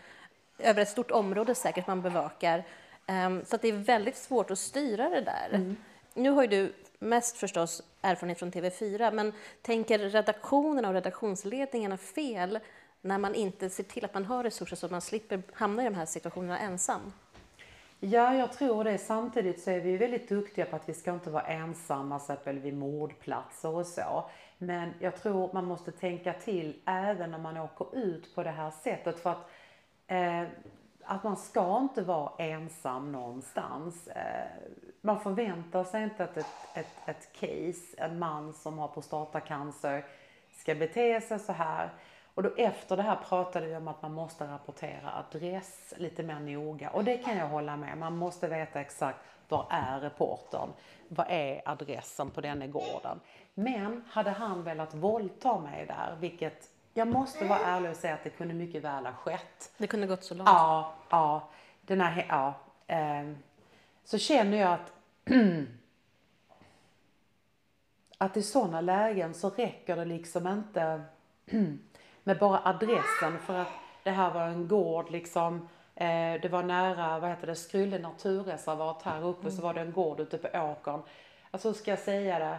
[0.59, 2.63] över ett stort område säkert man bevakar.
[3.07, 5.49] Um, så att det är väldigt svårt att styra det där.
[5.51, 5.75] Mm.
[6.13, 12.59] Nu har ju du mest förstås erfarenhet från TV4, men tänker redaktionerna och redaktionsledningarna fel
[13.01, 15.85] när man inte ser till att man har resurser så att man slipper hamna i
[15.85, 17.13] de här situationerna ensam?
[17.99, 18.97] Ja, jag tror det.
[18.97, 22.73] Samtidigt så är vi väldigt duktiga på att vi ska inte vara ensamma, exempel vid
[22.73, 24.29] mordplatser och så.
[24.57, 28.71] Men jag tror man måste tänka till även när man åker ut på det här
[28.71, 29.19] sättet.
[29.19, 29.49] För att,
[30.07, 30.43] eh,
[31.07, 34.07] att man ska inte vara ensam någonstans.
[34.07, 34.47] Eh,
[35.01, 40.05] man förväntar sig inte att ett, ett, ett case, en man som har prostatacancer,
[40.51, 41.89] ska bete sig så här.
[42.33, 46.39] Och då efter det här pratade vi om att man måste rapportera adress lite mer
[46.39, 46.89] noga.
[46.89, 47.97] Och det kan jag hålla med.
[47.97, 50.69] Man måste veta exakt var är reportern?
[51.07, 53.19] Vad är adressen på denna gården?
[53.53, 58.23] Men hade han velat våldta mig där, vilket jag måste vara ärlig och säga att
[58.23, 59.71] det kunde mycket väl ha skett.
[59.77, 60.49] Det kunde gått så långt?
[60.49, 61.49] Ja, ja.
[61.81, 62.53] Den här, ja
[62.87, 63.33] eh,
[64.03, 64.93] så känner jag att
[68.17, 71.01] att i sådana lägen så räcker det liksom inte
[72.23, 73.71] med bara adressen för att
[74.03, 79.01] det här var en gård liksom eh, det var nära, vad heter det, Skrylle naturreservat
[79.01, 79.51] här uppe mm.
[79.51, 81.01] så var det en gård ute på åkern.
[81.51, 82.57] Alltså hur ska jag säga det?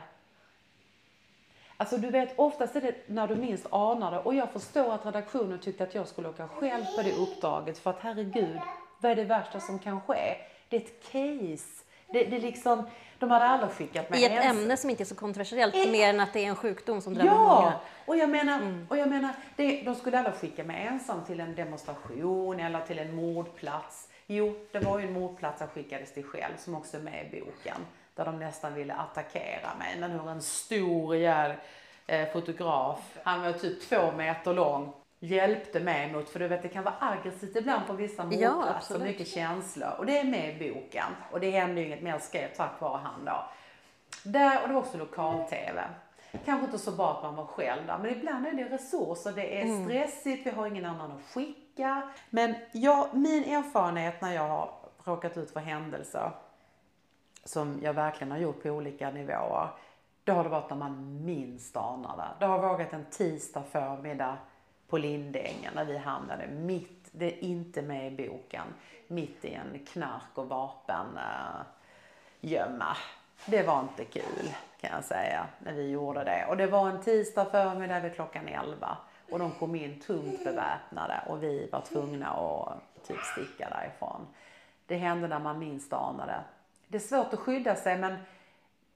[1.80, 5.06] Alltså du vet oftast är det när du minst anar det och jag förstår att
[5.06, 8.58] redaktionen tyckte att jag skulle åka själv på det uppdraget för att herregud,
[8.98, 10.36] vad är det värsta som kan ske?
[10.68, 11.84] Det är ett case.
[12.12, 12.86] Det, det liksom,
[13.18, 14.46] de hade aldrig skickat mig I ett ens...
[14.46, 17.14] ämne som inte är så kontroversiellt, e mer än att det är en sjukdom som
[17.14, 17.60] drabbar ja!
[17.60, 17.72] många.
[18.06, 18.86] och jag menar, mm.
[18.90, 22.98] och jag menar det, de skulle aldrig skicka mig ensam till en demonstration eller till
[22.98, 24.07] en mordplats.
[24.30, 27.40] Jo, det var ju en mordplats jag skickades till själv som också är med i
[27.40, 27.86] boken.
[28.14, 29.96] Där de nästan ville attackera mig.
[30.00, 31.52] Men hur en stor rejäl
[32.06, 36.68] eh, fotograf, han var typ två meter lång, hjälpte mig mot, för du vet det
[36.68, 39.90] kan vara aggressivt ibland på vissa mordplatser, ja, mycket känslor.
[39.98, 41.12] Och det är med i boken.
[41.30, 43.44] Och det hände ju inget mer skrev tack vare han då.
[44.24, 45.84] Där, och det var också lokal-tv.
[46.44, 49.60] Kanske inte så bra att man var själv där, men ibland är det resurser, det
[49.60, 49.84] är mm.
[49.84, 51.67] stressigt, vi har ingen annan att skicka.
[52.30, 54.70] Men jag, min erfarenhet när jag har
[55.04, 56.30] råkat ut för händelser
[57.44, 59.68] som jag verkligen har gjort på olika nivåer,
[60.24, 62.28] då har det varit när man minst anar det.
[62.38, 64.36] Det har varit en tisdag förmiddag
[64.88, 68.66] på Lindängen när vi hamnade mitt, det är inte med i boken,
[69.06, 71.20] mitt i en knark och vapengömma.
[72.40, 72.96] Eh, gömma.
[73.46, 74.48] det var inte kul
[74.80, 76.46] kan jag säga när vi gjorde det.
[76.48, 78.96] Och det var en tisdag förmiddag vid klockan 11
[79.30, 84.26] och de kom in tungt beväpnade och vi var tvungna att typ sticka därifrån.
[84.86, 86.40] Det hände när man minst anade.
[86.88, 88.16] Det är svårt att skydda sig men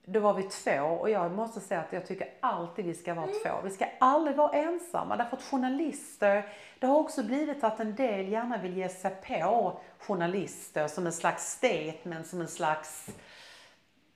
[0.05, 3.27] då var vi två och jag måste säga att jag tycker alltid vi ska vara
[3.27, 3.51] två.
[3.65, 6.47] Vi ska aldrig vara ensamma därför att journalister,
[6.79, 11.13] det har också blivit att en del gärna vill ge sig på journalister som en
[11.13, 13.11] slags statement, som en slags,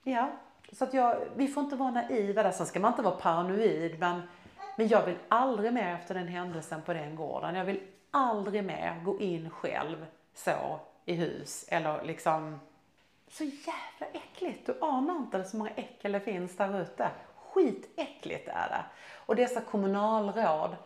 [0.03, 0.31] ja,
[0.73, 2.53] så att jag, vi får inte vara naiva där.
[2.53, 4.23] Sen ska man inte vara paranoid men,
[4.77, 7.55] men jag vill aldrig mer efter den händelsen på den gården.
[7.55, 12.61] Jag vill aldrig mer gå in själv så i hus eller liksom
[13.29, 14.67] så jävla äckligt.
[14.67, 17.11] Du anar inte så många äckel det finns där ute.
[17.37, 18.85] Skitäckligt är det.
[19.27, 20.77] Och dessa kommunalråd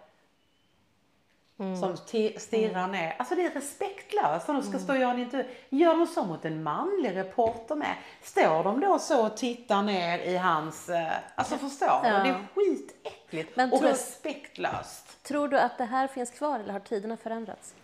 [1.61, 1.77] mm.
[1.77, 1.97] som
[2.37, 2.91] stirrar mm.
[2.91, 3.17] ner.
[3.19, 4.81] Alltså det är respektlöst de ska mm.
[4.81, 5.51] stå och göra en intervju.
[5.69, 7.95] Gör de så mot en manlig reporter med?
[8.23, 10.89] Står de då så och tittar ner i hans...
[10.89, 12.09] Eh, alltså förstår du?
[12.09, 12.23] Ja.
[12.23, 15.23] Det är skitäckligt Men och tror, respektlöst.
[15.23, 17.75] Tror du att det här finns kvar eller har tiderna förändrats?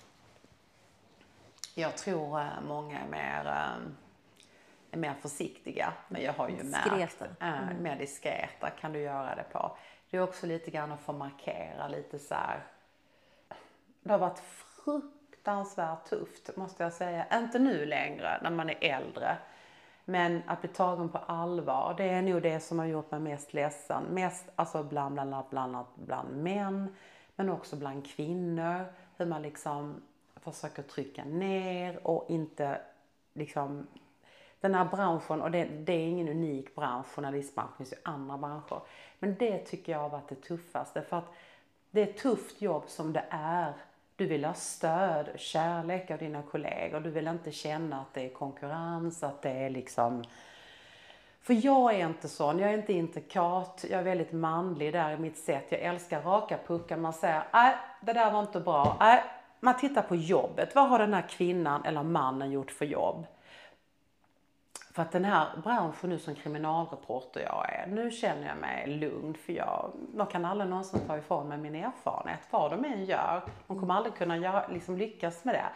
[1.75, 3.47] Jag tror äh, många är mer...
[3.47, 3.93] Äh,
[4.91, 5.93] är mer försiktiga.
[6.09, 6.91] Men jag har ju diskreta.
[6.91, 7.83] märkt, mm.
[7.83, 9.77] mer diskreta kan du göra det på.
[10.11, 12.65] Det är också lite grann att få markera lite så här.
[14.07, 14.43] Det har varit
[14.85, 17.27] fruktansvärt tufft måste jag säga.
[17.33, 19.37] Inte nu längre när man är äldre.
[20.05, 23.55] Men att bli tagen på allvar, det är nog det som har gjort mig mest
[23.55, 24.05] ledsen.
[24.05, 26.97] Mest alltså bland, bland, bland, bland män,
[27.37, 28.85] men också bland kvinnor.
[29.17, 30.03] Hur man liksom
[30.37, 32.81] försöker trycka ner och inte
[33.33, 33.87] liksom
[34.61, 38.39] den här branschen, och det, det, är ingen unik bransch, journalistbranschen, det finns ju andra
[38.39, 38.81] branscher.
[39.19, 41.33] Men det tycker jag har varit det tuffaste för att
[41.91, 43.75] det är ett tufft jobb som det är
[44.17, 47.01] du vill ha stöd, kärlek av dina kollegor.
[47.01, 50.25] Du vill inte känna att det är konkurrens, att det är liksom
[51.47, 55.19] för jag är inte sån, jag är inte intrikat, jag är väldigt manlig där i
[55.19, 55.67] mitt sätt.
[55.69, 58.97] Jag älskar raka puckar, man säger nej, det där var inte bra.
[59.01, 59.25] Nej,
[59.61, 60.75] man tittar på jobbet.
[60.75, 63.27] Vad har den här kvinnan eller mannen gjort för jobb?
[64.97, 69.35] För att den här branschen nu som kriminalreporter jag är, nu känner jag mig lugn
[69.35, 72.41] för jag, de kan aldrig någonsin ta ifrån mig min erfarenhet.
[72.51, 75.67] Vad de än gör, de kommer aldrig kunna göra, liksom lyckas med det.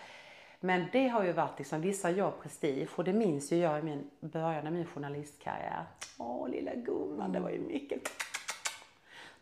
[0.60, 3.82] Men det har ju varit liksom vissa jobb prestige och det minns ju jag i
[3.82, 5.84] min början av min journalistkarriär.
[6.18, 8.00] Åh lilla gumman, det var ju mycket.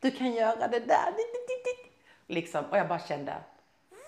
[0.01, 1.15] Du kan göra det där.
[2.27, 3.37] Liksom, och jag bara kände,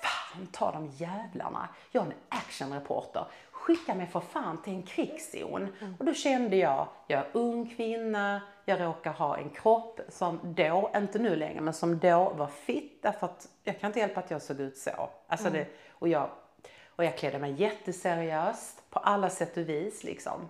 [0.02, 1.68] fan ta de jävlarna.
[1.90, 3.24] Jag är en actionreporter.
[3.70, 5.68] Skicka mig för fan till en krigszon.
[5.80, 5.94] Mm.
[5.98, 10.90] Och då kände jag, jag är ung kvinna, jag råkar ha en kropp som då,
[10.96, 14.30] inte nu längre, men som då var fit därför att jag kan inte hjälpa att
[14.30, 15.08] jag såg ut så.
[15.26, 15.58] Alltså mm.
[15.58, 16.30] det, och jag
[16.96, 20.48] och jag klädde mig jätteseriöst på alla sätt och vis liksom.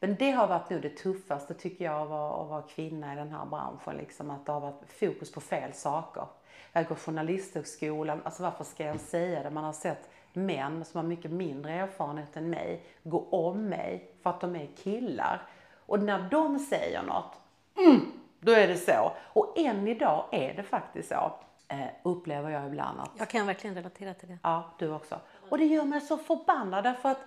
[0.00, 3.16] Men det har varit nog det tuffaste tycker jag att vara, att vara kvinna i
[3.16, 3.96] den här branschen.
[3.96, 6.26] Liksom, att det har varit fokus på fel saker.
[6.72, 9.50] Jag går journalisthögskolan, alltså varför ska jag säga det?
[9.50, 14.30] Man har sett män som har mycket mindre erfarenhet än mig gå om mig för
[14.30, 15.42] att de är killar.
[15.86, 17.32] Och när de säger något,
[17.76, 19.12] mm, då är det så.
[19.22, 21.32] Och än idag är det faktiskt så.
[21.68, 23.10] Eh, upplever jag ibland att...
[23.18, 24.38] Jag kan verkligen relatera till det.
[24.42, 25.20] Ja, du också.
[25.48, 27.20] Och det gör mig så förbannad därför att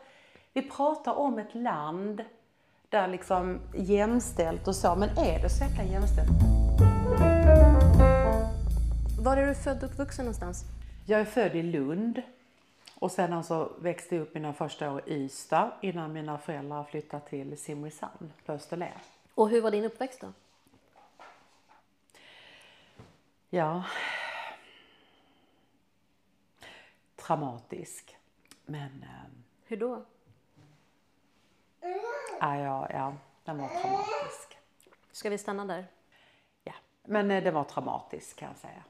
[0.53, 2.23] vi pratar om ett land
[2.89, 6.29] där liksom jämställt och så, men är det så jäkla jämställt?
[9.19, 10.63] Var är du född och uppvuxen någonstans?
[11.05, 12.21] Jag är född i Lund
[12.99, 17.25] och sen alltså växte jag upp mina första år i Ystad innan mina föräldrar flyttade
[17.25, 18.91] till Simrishamn på Österlen.
[19.35, 20.33] Och hur var din uppväxt då?
[23.49, 23.83] Ja,
[27.15, 28.17] traumatisk.
[28.65, 29.03] Men...
[29.03, 29.31] Eh,
[29.65, 30.05] Hur då?
[32.39, 34.57] Ja, ja, ja, den var traumatisk.
[35.11, 35.87] Ska vi stanna där?
[36.63, 38.83] Ja, men eh, det var traumatisk kan jag säga.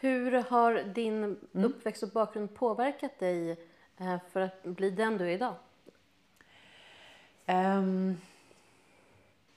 [0.00, 1.38] Hur har din mm.
[1.52, 3.50] uppväxt och bakgrund påverkat dig
[3.96, 5.54] eh, för att bli den du är idag?
[7.46, 8.20] Um,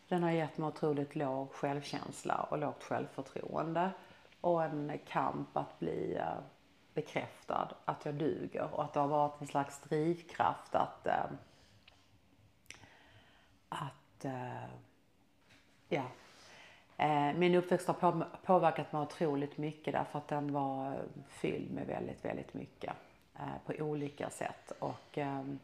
[0.08, 3.92] den har gett mig otroligt låg självkänsla och lågt självförtroende
[4.42, 6.22] och en kamp att bli
[6.94, 11.26] bekräftad att jag duger och att det har varit en slags drivkraft att äh,
[13.70, 14.26] att
[15.88, 16.04] ja
[17.36, 20.96] min uppväxt har på, påverkat mig otroligt mycket därför att den var
[21.28, 22.94] fylld med väldigt, väldigt mycket
[23.66, 25.60] på olika sätt och ähm,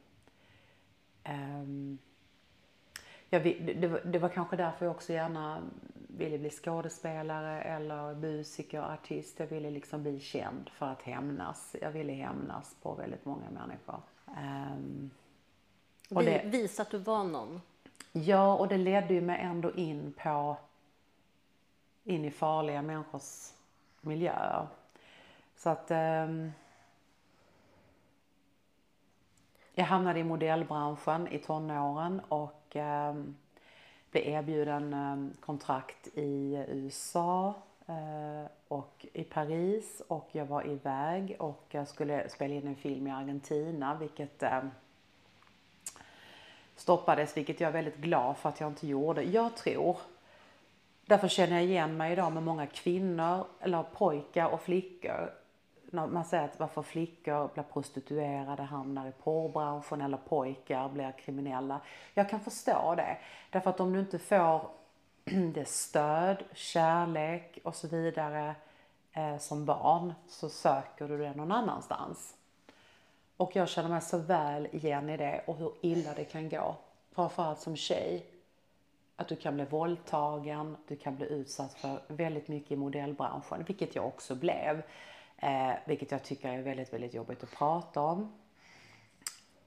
[3.30, 5.62] jag, det, det var kanske därför jag också gärna
[6.08, 9.40] ville bli skådespelare eller musiker, artist.
[9.40, 11.76] Jag ville liksom bli känd för att hämnas.
[11.82, 14.02] Jag ville hämnas på väldigt många människor.
[14.26, 15.12] Um,
[16.10, 17.62] och det, Visa att du var någon.
[18.12, 20.58] Ja, och det ledde ju mig ändå in på
[22.10, 23.54] in i farliga människors
[24.02, 24.68] miljöer.
[25.56, 26.52] Så att um,
[29.74, 33.36] jag hamnade i modellbranschen i tonåren och um,
[34.12, 37.54] blev erbjuden ehm, kontrakt i USA
[37.88, 43.08] eh, och i Paris och jag var iväg och jag skulle spela in en film
[43.08, 44.72] i Argentina vilket ehm,
[46.76, 49.24] stoppades, vilket jag är väldigt glad för att jag inte gjorde.
[49.24, 49.98] Jag tror,
[51.10, 55.34] därför känner jag igen mig idag med många kvinnor eller pojkar och flickor
[55.92, 61.82] man säger att varför flickor blir prostituerade, hamnar i porrbranschen eller pojkar blir kriminella.
[62.14, 63.18] Jag kan förstå det.
[63.50, 64.70] Därför att om du inte får
[65.54, 68.56] det stöd, kärlek och så vidare
[69.14, 72.36] eh, som barn så söker du det någon annanstans.
[73.38, 76.76] Och jag känner mig så väl igen i det och hur illa det kan gå.
[77.12, 78.26] Framförallt som tjej.
[79.20, 83.96] Att du kan bli våldtagen, du kan bli utsatt för väldigt mycket i modellbranschen, vilket
[83.96, 84.82] jag också blev.
[85.38, 88.34] Eh, vilket jag tycker är väldigt, väldigt jobbigt att prata om.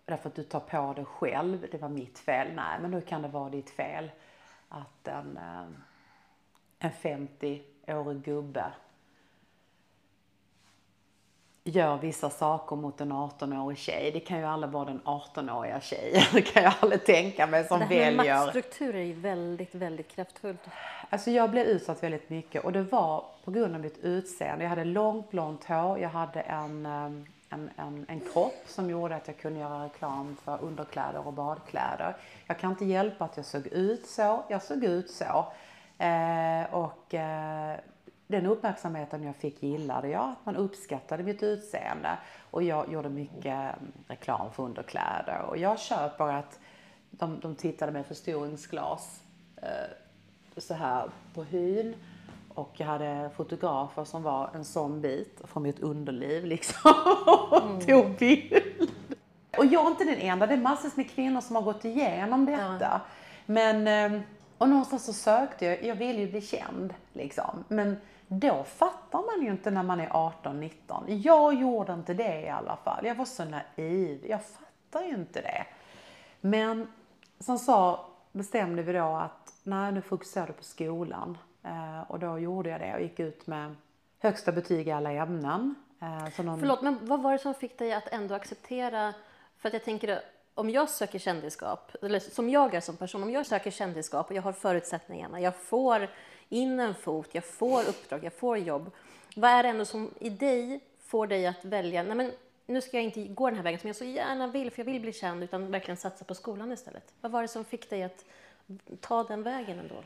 [0.04, 2.54] Därför att du tar på dig själv, det var mitt fel.
[2.54, 4.10] Nej, men hur kan det vara ditt fel
[4.68, 5.66] att en, eh,
[6.78, 8.72] en 50-årig gubbe
[11.64, 14.10] gör vissa saker mot en 18-årig tjej.
[14.12, 16.22] Det kan ju aldrig vara den 18-åriga tjejen.
[16.32, 17.98] Det kan jag aldrig tänka mig som väljer.
[17.98, 20.60] Det här med maktstruktur är ju väldigt, väldigt kraftfullt.
[21.10, 24.64] Alltså jag blev utsatt väldigt mycket och det var på grund av mitt utseende.
[24.64, 29.16] Jag hade långt blont hår, jag hade en, ehm, en, en, en kropp som gjorde
[29.16, 32.16] att jag kunde göra reklam för underkläder och badkläder.
[32.46, 35.46] Jag kan inte hjälpa att jag såg ut så, jag såg ut så.
[35.98, 37.76] Eh, och eh,
[38.26, 42.18] den uppmärksamheten jag fick gillade jag, att man uppskattade mitt utseende.
[42.50, 45.42] Och jag gjorde mycket mm, reklam för underkläder.
[45.48, 46.60] Och jag köper att
[47.10, 49.22] de, de tittade med förstoringsglas
[49.56, 49.68] eh,
[50.56, 51.94] så här på hyn.
[52.48, 56.92] Och jag hade fotografer som var en sån bit från mitt underliv liksom.
[57.50, 57.80] Och mm.
[57.80, 58.90] tog bild.
[59.58, 62.46] Och jag är inte den enda, det är massor med kvinnor som har gått igenom
[62.46, 62.76] detta.
[62.80, 63.00] Ja.
[63.46, 64.22] Men, ehm,
[64.62, 67.64] och någonstans så sökte jag, jag ville ju bli känd liksom.
[67.68, 67.96] Men
[68.28, 70.70] då fattar man ju inte när man är 18-19.
[71.08, 73.06] Jag gjorde inte det i alla fall.
[73.06, 74.26] Jag var så naiv.
[74.28, 75.66] Jag fattar ju inte det.
[76.40, 76.92] Men
[77.38, 81.38] som sa bestämde vi då att nej, nu fokuserar du på skolan.
[81.62, 83.74] Eh, och då gjorde jag det och gick ut med
[84.18, 85.74] högsta betyg i alla ämnen.
[86.00, 86.60] Eh, någon...
[86.60, 89.14] Förlåt, men vad var det som fick dig att ändå acceptera,
[89.58, 90.20] för att jag tänker
[90.54, 94.36] om jag söker kändisskap, eller som jag är som person, om jag söker kändisskap och
[94.36, 96.08] jag har förutsättningarna, jag får
[96.48, 98.90] in en fot, jag får uppdrag, jag får jobb.
[99.36, 102.32] Vad är det ändå som i dig får dig att välja, nej men
[102.66, 104.84] nu ska jag inte gå den här vägen som jag så gärna vill, för jag
[104.84, 107.14] vill bli känd, utan verkligen satsa på skolan istället.
[107.20, 108.24] Vad var det som fick dig att
[109.00, 110.02] ta den vägen ändå?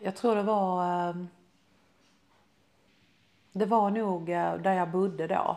[0.00, 0.84] Jag tror det var...
[0.84, 1.28] Ehm,
[3.52, 5.56] det var nog eh, där jag bodde då.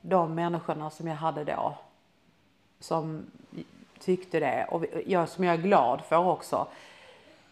[0.00, 1.78] De människorna som jag hade då.
[2.80, 3.26] Som
[3.98, 4.66] tyckte det.
[4.70, 6.66] Och jag, som jag är glad för också.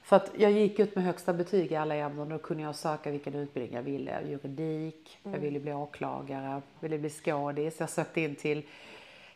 [0.02, 2.74] För att jag gick ut med högsta betyg i alla ämnen och då kunde jag
[2.74, 4.22] söka vilken utbildning jag ville.
[4.22, 5.34] Juridik, mm.
[5.34, 7.80] jag ville bli åklagare, ville bli skådis.
[7.80, 8.62] Jag sökte in till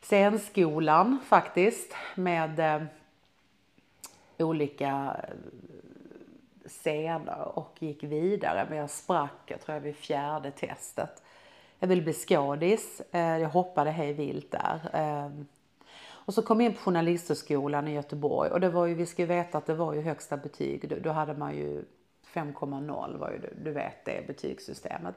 [0.00, 2.82] scenskolan faktiskt med eh,
[4.38, 5.16] olika
[6.66, 8.66] scener och gick vidare.
[8.68, 11.22] Men jag sprack, jag tror jag vid fjärde testet.
[11.78, 13.02] Jag ville bli skådis.
[13.10, 14.90] Eh, jag hoppade hej vilt där.
[14.92, 15.46] Ehm,
[16.24, 19.22] och så kom jag in på Journalisthögskolan i Göteborg och det var ju, vi ska
[19.22, 21.02] ju veta att det var ju högsta betyg.
[21.02, 21.84] Då, hade man ju
[22.26, 25.14] 5,0 var ju, du vet det betygssystemet.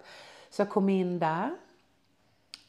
[0.49, 1.55] Så jag kom in där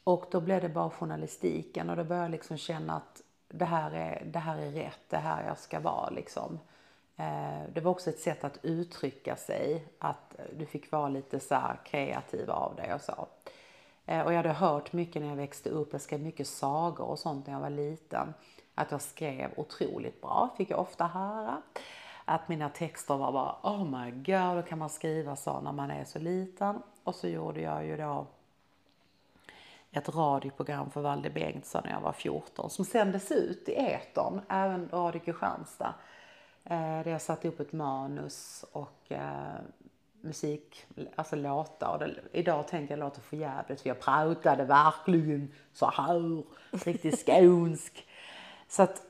[0.03, 3.91] och då blev det bara journalistiken och då började jag liksom känna att det här
[3.91, 6.59] är, det här är rätt, det här jag ska vara liksom.
[7.17, 11.61] Eh, det var också ett sätt att uttrycka sig, att du fick vara lite så
[11.85, 13.27] kreativ av dig och så.
[14.07, 17.19] Eh, och jag hade hört mycket när jag växte upp, jag skrev mycket sagor och
[17.19, 18.33] sånt när jag var liten,
[18.75, 21.61] att jag skrev otroligt bra, fick jag ofta höra.
[22.25, 25.91] Att mina texter var bara oh my god, då kan man skriva så när man
[25.91, 26.81] är så liten.
[27.03, 28.27] Och så gjorde jag ju då
[29.91, 34.89] ett radioprogram för Valde Bengtsson när jag var 14 som sändes ut i etern, även
[34.89, 35.93] Radio Kristianstad.
[36.63, 39.59] Eh, där jag satte upp ett manus och eh,
[40.27, 40.85] musik,
[41.15, 42.19] alltså låtar.
[42.31, 46.43] Idag tänker jag låter för jävligt för jag pratade verkligen så här,
[46.85, 48.07] riktigt skånsk.
[48.67, 49.01] Så att,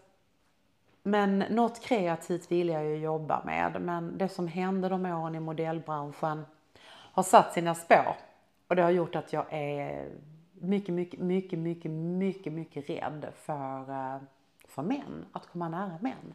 [1.03, 3.81] men något kreativt vill jag ju jobba med.
[3.81, 6.45] Men det som hände de åren i modellbranschen
[6.89, 8.15] har satt sina spår.
[8.67, 10.09] Och det har gjort att jag är
[10.53, 14.21] mycket, mycket, mycket, mycket, mycket, mycket rädd för, eh,
[14.67, 15.25] för män.
[15.31, 16.33] Att komma nära män.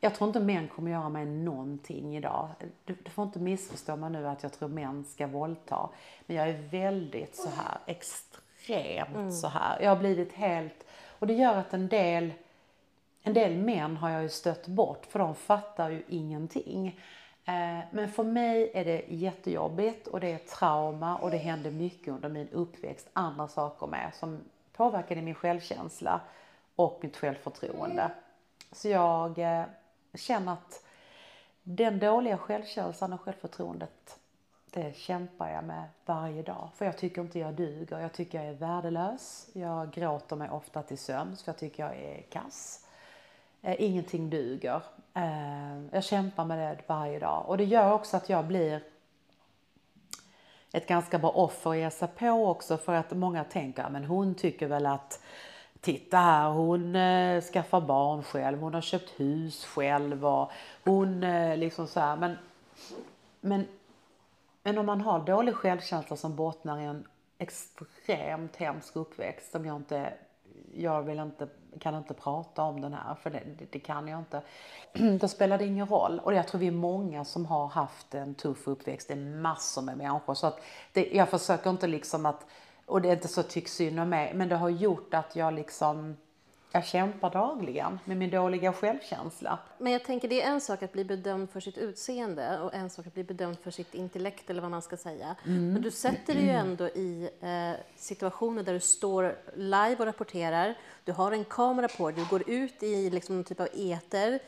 [0.00, 2.48] Jag tror inte män kommer göra mig någonting idag.
[2.84, 5.88] Du, du får inte missförstå mig nu att jag tror män ska våldta.
[6.26, 9.32] Men jag är väldigt så här extremt mm.
[9.32, 9.80] så här.
[9.80, 10.86] Jag har blivit helt,
[11.18, 12.32] och det gör att en del,
[13.22, 17.00] en del män har jag ju stött bort för de fattar ju ingenting.
[17.44, 22.08] Eh, men för mig är det jättejobbigt och det är trauma och det hände mycket
[22.08, 24.40] under min uppväxt, andra saker med som
[24.72, 26.20] påverkade min självkänsla
[26.76, 28.10] och mitt självförtroende.
[28.72, 29.64] Så jag eh,
[30.16, 30.82] känner att
[31.62, 34.18] den dåliga självkänslan och självförtroendet,
[34.70, 36.70] det kämpar jag med varje dag.
[36.74, 37.98] För jag tycker inte jag duger.
[37.98, 39.48] Jag tycker jag är värdelös.
[39.52, 42.86] Jag gråter mig ofta till sömns för jag tycker jag är kass.
[43.62, 44.82] Eh, ingenting duger.
[45.14, 48.82] Eh, jag kämpar med det varje dag och det gör också att jag blir
[50.72, 54.34] ett ganska bra offer att ge sig på också för att många tänker, men hon
[54.34, 55.20] tycker väl att
[55.86, 60.50] titta här, hon eh, skaffar barn själv, hon har köpt hus själv och
[60.84, 62.16] hon eh, liksom så här.
[62.16, 62.36] Men,
[63.40, 63.66] men,
[64.62, 67.06] men om man har dålig självkänsla som bottnar i en
[67.38, 70.12] extremt hemsk uppväxt som jag inte,
[70.74, 71.48] jag vill inte,
[71.80, 74.42] kan inte prata om den här för det, det, det kan jag inte.
[75.20, 78.34] Då spelar det ingen roll och jag tror vi är många som har haft en
[78.34, 80.60] tuff uppväxt, det är massor med människor så att
[80.92, 82.46] det, jag försöker inte liksom att
[82.86, 85.54] och det är inte så tycks synd om mig, men det har gjort att jag
[85.54, 86.16] liksom
[86.76, 89.58] jag kämpar dagligen med min dåliga självkänsla.
[89.78, 92.90] Men jag tänker det är en sak att bli bedömd för sitt utseende och en
[92.90, 95.36] sak att bli bedömd för sitt intellekt eller vad man ska säga.
[95.44, 95.72] Mm.
[95.72, 100.74] Men du sätter dig ju ändå i eh, situationer där du står live och rapporterar.
[101.04, 104.38] Du har en kamera på dig, du går ut i liksom, någon typ av eter.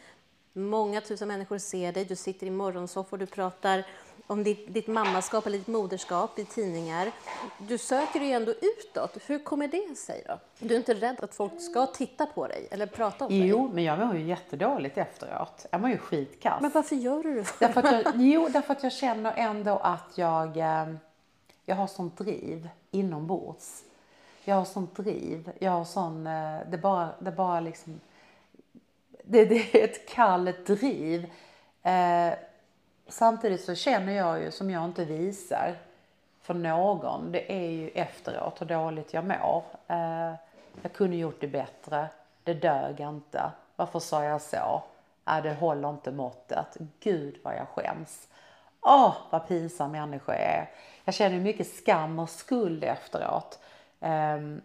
[0.53, 3.84] Många tusen människor ser dig, du sitter i morgonsoffor, du pratar
[4.29, 7.12] om ditt, ditt mammaskap eller ditt moderskap i tidningar.
[7.59, 9.16] Du söker ju ändå utåt.
[9.26, 10.39] Hur kommer det sig då?
[10.59, 13.49] Du är inte rädd att folk ska titta på dig eller prata om jo, dig?
[13.49, 15.66] Jo, men jag mår ju jättedåligt efteråt.
[15.70, 16.62] Jag mår ju skitkass.
[16.62, 17.47] Men varför gör du det?
[17.59, 20.95] Därför att jag, jo, därför att jag känner ändå att jag, eh,
[21.64, 23.83] jag har sånt driv inombords.
[24.45, 25.51] Jag har sånt driv.
[25.59, 28.01] Jag har sån, eh, det bara, det bara liksom,
[29.24, 31.31] det, det är ett kallt driv.
[33.09, 35.77] Samtidigt så känner jag ju, som jag inte visar
[36.41, 39.65] för någon, det är ju efteråt hur dåligt jag mår.
[39.87, 40.35] Eh,
[40.83, 42.09] jag kunde gjort det bättre.
[42.45, 43.51] Det dög inte.
[43.77, 44.83] Varför sa jag så?
[45.29, 46.77] Äh, det håller inte måttet.
[47.01, 48.29] Gud vad jag skäms.
[48.81, 50.71] Åh, vad pinsam människa jag är.
[51.05, 53.59] Jag känner mycket skam och skuld efteråt.
[54.01, 54.61] Um,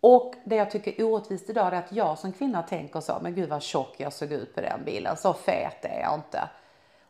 [0.00, 3.34] och det jag tycker är orättvist idag är att jag som kvinna tänker så, men
[3.34, 6.48] gud vad tjock jag såg ut på den bilden, så fet är jag inte.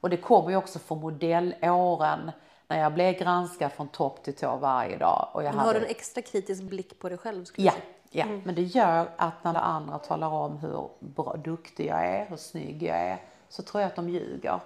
[0.06, 2.32] Och det kommer ju också från modellåren
[2.68, 5.28] när jag blev granskad från topp till tå varje dag.
[5.32, 5.68] Och jag men hade...
[5.68, 7.44] Har du en extra kritisk blick på dig själv?
[7.56, 7.72] Ja,
[8.10, 8.24] ja.
[8.24, 8.42] Mm.
[8.44, 12.82] men det gör att när andra talar om hur bra, duktig jag är, hur snygg
[12.82, 14.60] jag är, så tror jag att de ljuger.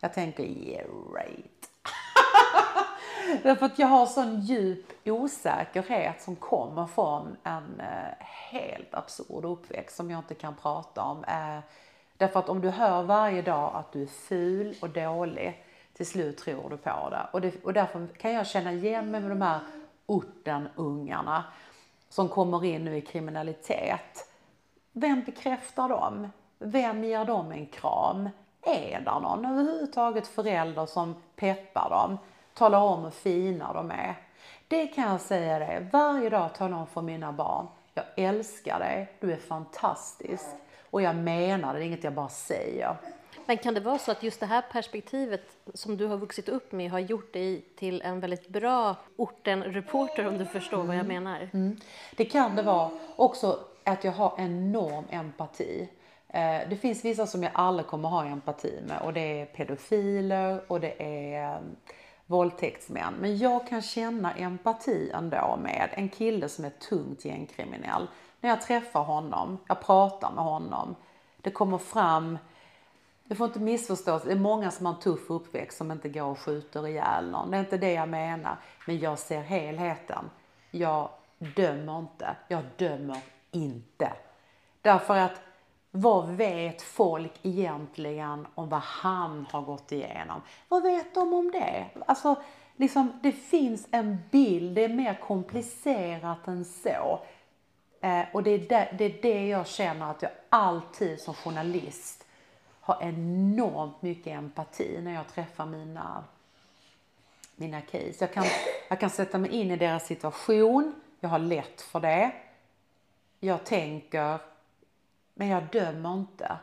[0.00, 1.70] Jag tänker, yeah right.
[3.42, 9.96] Därför att jag har sån djup osäkerhet som kommer från en eh, helt absurd uppväxt
[9.96, 11.24] som jag inte kan prata om.
[12.16, 16.38] Därför att om du hör varje dag att du är ful och dålig, till slut
[16.38, 17.26] tror du på det.
[17.32, 19.60] Och, det, och därför kan jag känna igen mig med de här
[20.06, 21.44] ortenungarna
[22.08, 24.30] som kommer in nu i kriminalitet.
[24.92, 26.28] Vem bekräftar dem?
[26.58, 28.28] Vem ger dem en kram?
[28.62, 32.18] Är det någon överhuvudtaget förälder som peppar dem?
[32.54, 34.14] Talar om hur fina de är.
[34.68, 39.12] Det kan jag säga dig, varje dag talar om för mina barn, jag älskar dig,
[39.20, 40.46] du är fantastisk.
[40.96, 42.96] Och jag menar det, det är inget jag bara säger.
[43.46, 45.42] Men kan det vara så att just det här perspektivet
[45.74, 50.38] som du har vuxit upp med har gjort dig till en väldigt bra orten-reporter om
[50.38, 50.86] du förstår mm.
[50.86, 51.24] vad jag mm.
[51.24, 51.50] menar?
[51.52, 51.76] Mm.
[52.16, 52.90] Det kan det vara.
[53.16, 55.88] Också att jag har enorm empati.
[56.28, 60.60] Eh, det finns vissa som jag aldrig kommer ha empati med och det är pedofiler
[60.66, 61.60] och det är eh,
[62.26, 63.14] våldtäktsmän.
[63.20, 68.06] Men jag kan känna empati ändå med en kille som är tungt gängkriminell.
[68.40, 70.94] När jag träffar honom, jag pratar med honom,
[71.40, 72.38] det kommer fram
[73.28, 74.22] det får inte missförstås.
[74.22, 77.50] Det är många som har en tuff uppväxt som inte går och skjuter ihjäl någon.
[77.50, 78.56] Det är inte det jag menar.
[78.86, 80.30] Men jag ser helheten.
[80.70, 81.08] Jag
[81.38, 82.36] dömer inte.
[82.48, 83.18] Jag dömer
[83.50, 84.12] inte.
[84.82, 85.40] Därför att
[85.90, 90.42] vad vet folk egentligen om vad han har gått igenom?
[90.68, 91.86] Vad vet de om det?
[92.06, 92.36] Alltså,
[92.76, 97.20] liksom, det finns en bild, det är mer komplicerat än så.
[98.00, 102.26] Eh, och det är det, det är det jag känner att jag alltid som journalist
[102.80, 106.24] har enormt mycket empati när jag träffar mina,
[107.56, 108.14] mina case.
[108.18, 108.44] Jag kan,
[108.88, 112.32] jag kan sätta mig in i deras situation, jag har lätt för det.
[113.40, 114.38] Jag tänker,
[115.34, 116.58] men jag dömer inte.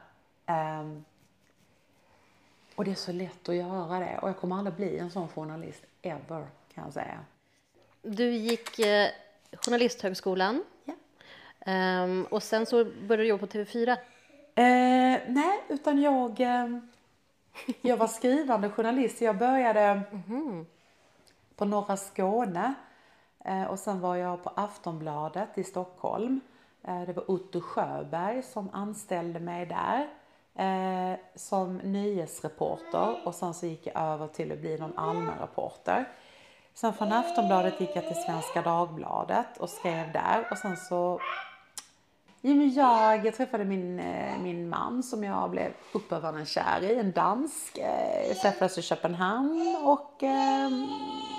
[0.47, 1.05] Um,
[2.75, 5.27] och det är så lätt att göra det och jag kommer aldrig bli en sån
[5.27, 7.19] journalist ever kan jag säga.
[8.01, 9.09] Du gick eh,
[9.51, 10.63] Journalisthögskolan
[11.65, 13.91] um, och sen så började du jobba på TV4.
[14.55, 16.67] Eh, nej, utan jag, eh,
[17.81, 19.21] jag var skrivande journalist.
[19.21, 20.65] Jag började mm.
[21.55, 22.73] på norra Skåne
[23.45, 26.41] eh, och sen var jag på Aftonbladet i Stockholm.
[26.87, 30.07] Eh, det var Otto Sjöberg som anställde mig där
[30.55, 36.05] eh, som nyhetsreporter och sen så gick jag över till att bli någon allmän reporter.
[36.73, 41.19] Sen från Aftonbladet gick jag till Svenska Dagbladet och skrev där och sen så
[43.23, 47.77] jag träffade min, eh, min man som jag blev uppövande kär i, en dansk.
[47.77, 50.87] Eh, jag träffades i Köpenhamn och ehm,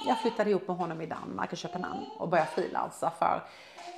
[0.06, 3.42] jag flyttade ihop med honom i Danmark, i Köpenhamn och började frilansa för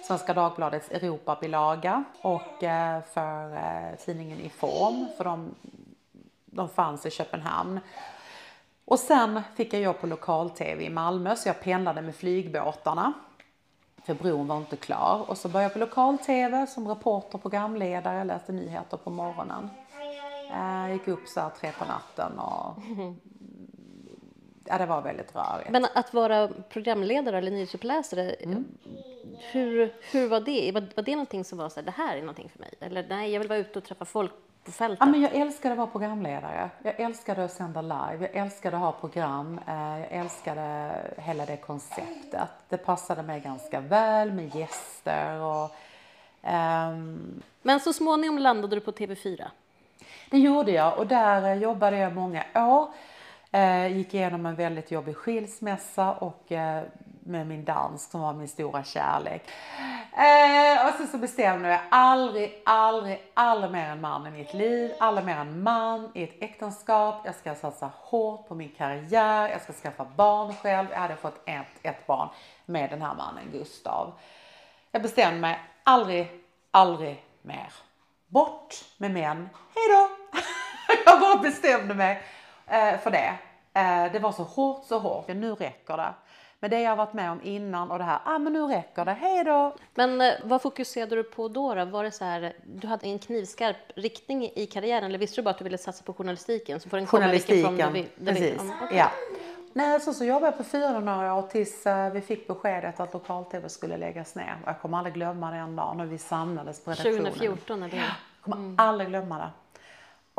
[0.05, 5.55] Svenska Dagbladets Europabilaga och eh, för eh, tidningen I Form, för de,
[6.45, 7.81] de fanns i Köpenhamn.
[8.85, 13.13] Och sen fick jag jobb på lokal-tv i Malmö så jag pendlade med flygbåtarna
[14.07, 15.25] för bron var inte klar.
[15.29, 19.71] Och så började jag på lokal-tv som reporter, programledare, läste nyheter på morgonen.
[20.51, 22.77] Jag gick upp så här tre på natten och
[24.65, 25.71] ja, det var väldigt rörigt.
[25.71, 28.65] Men att vara programledare eller nyhetsuppläsare, mm.
[29.53, 30.73] hur, hur var det?
[30.73, 32.75] Var, var det någonting som var så här, det här är någonting för mig?
[32.81, 34.33] Eller nej, jag vill vara ute och träffa folk
[34.67, 34.99] på fältet?
[35.01, 36.71] Ja, men jag älskade att vara programledare.
[36.83, 38.19] Jag älskade att sända live.
[38.21, 39.61] Jag älskade att ha program.
[39.67, 42.51] Eh, jag älskade hela det konceptet.
[42.69, 45.71] Det passade mig ganska väl med gäster och
[46.43, 47.43] um...
[47.63, 49.45] Men så småningom landade du på TV4?
[50.31, 52.89] Det gjorde jag och där jobbade jag många år.
[53.53, 56.83] Eh, gick igenom en väldigt jobbig skilsmässa och eh,
[57.27, 59.43] med min dans som var min stora kärlek.
[60.13, 64.93] Eh, och sen så bestämde jag aldrig, aldrig, aldrig mer en man i mitt liv,
[64.99, 67.23] aldrig mer en man i ett äktenskap.
[67.25, 70.87] Jag ska satsa hårt på min karriär, jag ska skaffa barn själv.
[70.91, 72.29] Jag hade fått ett, ett barn
[72.65, 74.13] med den här mannen Gustav.
[74.91, 76.29] Jag bestämde mig aldrig,
[76.71, 77.73] aldrig mer.
[78.27, 80.11] Bort med män, hejdå!
[81.07, 82.23] jag bara bestämde mig
[82.67, 83.35] eh, för det.
[83.77, 85.29] Eh, det var så hårt, så hårt.
[85.29, 86.15] Nu räcker det.
[86.67, 89.13] Men det jag varit med om innan och det här, ah men nu räcker det,
[89.13, 89.75] hej då.
[89.95, 91.85] Men eh, vad fokuserade du på då, då?
[91.85, 95.51] Var det så här, du hade en knivskarp riktning i karriären eller visste du bara
[95.51, 96.81] att du ville satsa på journalistiken?
[96.81, 98.61] Så får den journalistiken, komma precis.
[98.61, 98.99] Mm, okay.
[98.99, 99.11] ja.
[99.73, 103.13] Nej, så, så jobbade jag på fyra några år tills uh, vi fick beskedet att
[103.13, 104.57] lokal-tv skulle läggas ner.
[104.67, 107.33] Jag kommer aldrig glömma den dagen när vi samlades på redaktionen.
[107.33, 107.97] 2014 eller?
[107.97, 108.07] Jag
[108.41, 108.75] kommer mm.
[108.79, 109.51] aldrig glömma det.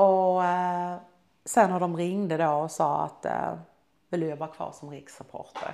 [0.04, 0.96] Och uh,
[1.46, 3.60] sen när de ringde då och sa att uh,
[4.10, 5.74] vill du jobba kvar som riksreporter?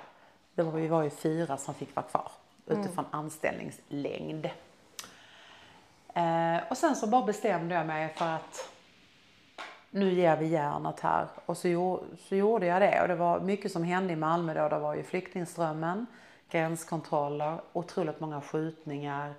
[0.55, 2.31] Det var, vi var ju fyra som fick vara kvar
[2.65, 3.19] utifrån mm.
[3.19, 4.49] anställningslängd.
[6.13, 8.69] Eh, och sen så bara bestämde jag mig för att
[9.91, 11.27] nu ger vi järnet här.
[11.45, 13.01] Och så, så gjorde jag det.
[13.01, 14.69] Och det var mycket som hände i Malmö då.
[14.69, 16.05] Det var ju flyktingströmmen,
[16.49, 19.33] gränskontroller, otroligt många skjutningar,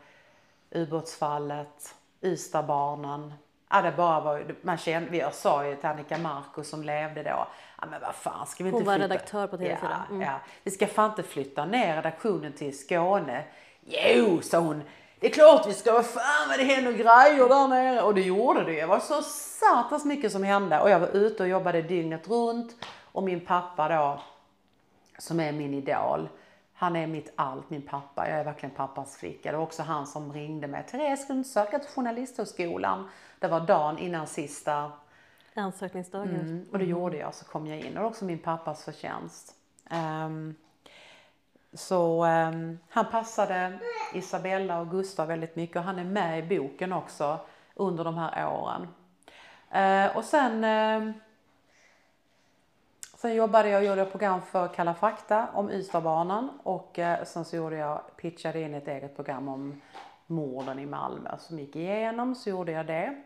[0.70, 3.32] ubåtsfallet, Ystadbarnen,
[3.74, 7.46] Ja, det bara var, man kände, jag sa ju till Annika Marco som levde då,
[7.80, 9.14] ja men vad fan ska vi inte Hon var flytta?
[9.14, 9.76] redaktör på TV4.
[9.82, 10.22] Ja, mm.
[10.22, 13.44] ja, vi ska fan inte flytta ner redaktionen till Skåne.
[13.80, 14.82] Jo, sa hon,
[15.20, 18.02] det är klart vi ska, vad fan vad det händer grejer där nere.
[18.02, 20.80] Och det gjorde det Det var så satans mycket som hände.
[20.80, 22.86] Och jag var ute och jobbade dygnet runt.
[23.12, 24.20] Och min pappa då,
[25.18, 26.28] som är min idol,
[26.74, 28.28] han är mitt allt, min pappa.
[28.28, 29.50] Jag är verkligen pappas flicka.
[29.50, 30.86] Det var också han som ringde mig.
[30.86, 33.08] Therese, ska du söka till Journalisthögskolan?
[33.38, 34.92] Det var dagen innan sista
[35.54, 36.40] ansökningsdagen.
[36.40, 37.86] Mm, och det gjorde jag, så kom jag in.
[37.86, 39.54] Och det var också min pappas förtjänst.
[39.90, 40.54] Um,
[41.72, 43.78] så um, han passade
[44.14, 47.38] Isabella och Gustav väldigt mycket och han är med i boken också
[47.74, 48.88] under de här åren.
[49.74, 51.14] Uh, och sen uh,
[53.24, 57.56] Sen jobbade jag och gjorde program för Kalla fakta om Ystadbanan och uh, sen så
[57.56, 59.80] gjorde jag, pitchade in ett eget program om
[60.26, 63.22] morden i Malmö som gick igenom, så gjorde jag det.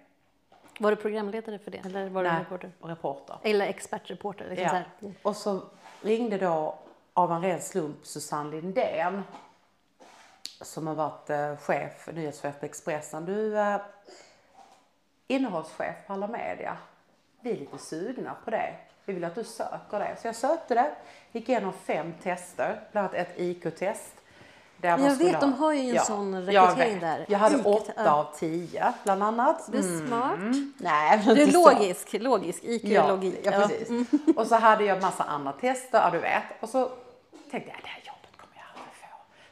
[0.78, 1.78] Var du programledare för det?
[1.78, 2.72] Eller var Nej, du reporter?
[2.80, 3.38] reporter.
[3.42, 4.48] Eller expertreporter?
[4.50, 5.10] Liksom ja.
[5.22, 5.60] Så och så
[6.02, 6.78] ringde då
[7.12, 9.22] av en ren slump Susanne Lindén
[10.60, 13.24] som har varit eh, chef, nyhetschef på Expressen.
[13.24, 13.80] Du är eh,
[15.26, 16.76] innehållschef på alla media.
[17.40, 18.74] Vi är lite sugna på det.
[19.04, 20.16] Vi vill att du söker det.
[20.20, 20.90] Så jag sökte det,
[21.32, 24.14] gick igenom fem tester, bland annat ett IQ-test
[24.80, 27.24] där jag vet, ha, de har ju en ja, sån rekrytering där.
[27.28, 28.10] Jag hade åtta ja.
[28.10, 29.68] av tio bland annat.
[29.72, 30.08] Du är mm.
[30.08, 30.38] smart.
[30.78, 32.18] Nej, du är logisk, så.
[32.18, 33.40] logisk, IQ ja, logik.
[33.42, 33.88] Ja, precis.
[33.88, 34.06] Mm.
[34.36, 36.42] Och så hade jag massa andra tester, ja du vet.
[36.60, 36.90] Och så
[37.50, 38.02] tänkte jag, det här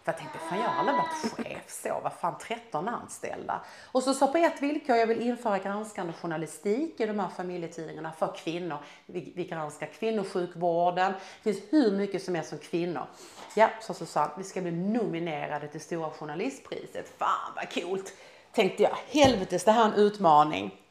[0.07, 3.61] för jag tänkte, fan jag har aldrig varit chef så, vad fan 13 anställda.
[3.93, 8.13] Och så sa på ett villkor, jag vill införa granskande journalistik i de här familjetidningarna
[8.13, 8.79] för kvinnor.
[9.07, 13.07] Vi, vi granskar kvinnosjukvården, det finns hur mycket som helst som kvinnor.
[13.55, 17.13] Ja, sa Susanne, vi ska bli nominerade till Stora Journalistpriset.
[17.19, 18.13] Fan vad coolt!
[18.53, 20.86] Tänkte jag, helvetes det här är en utmaning.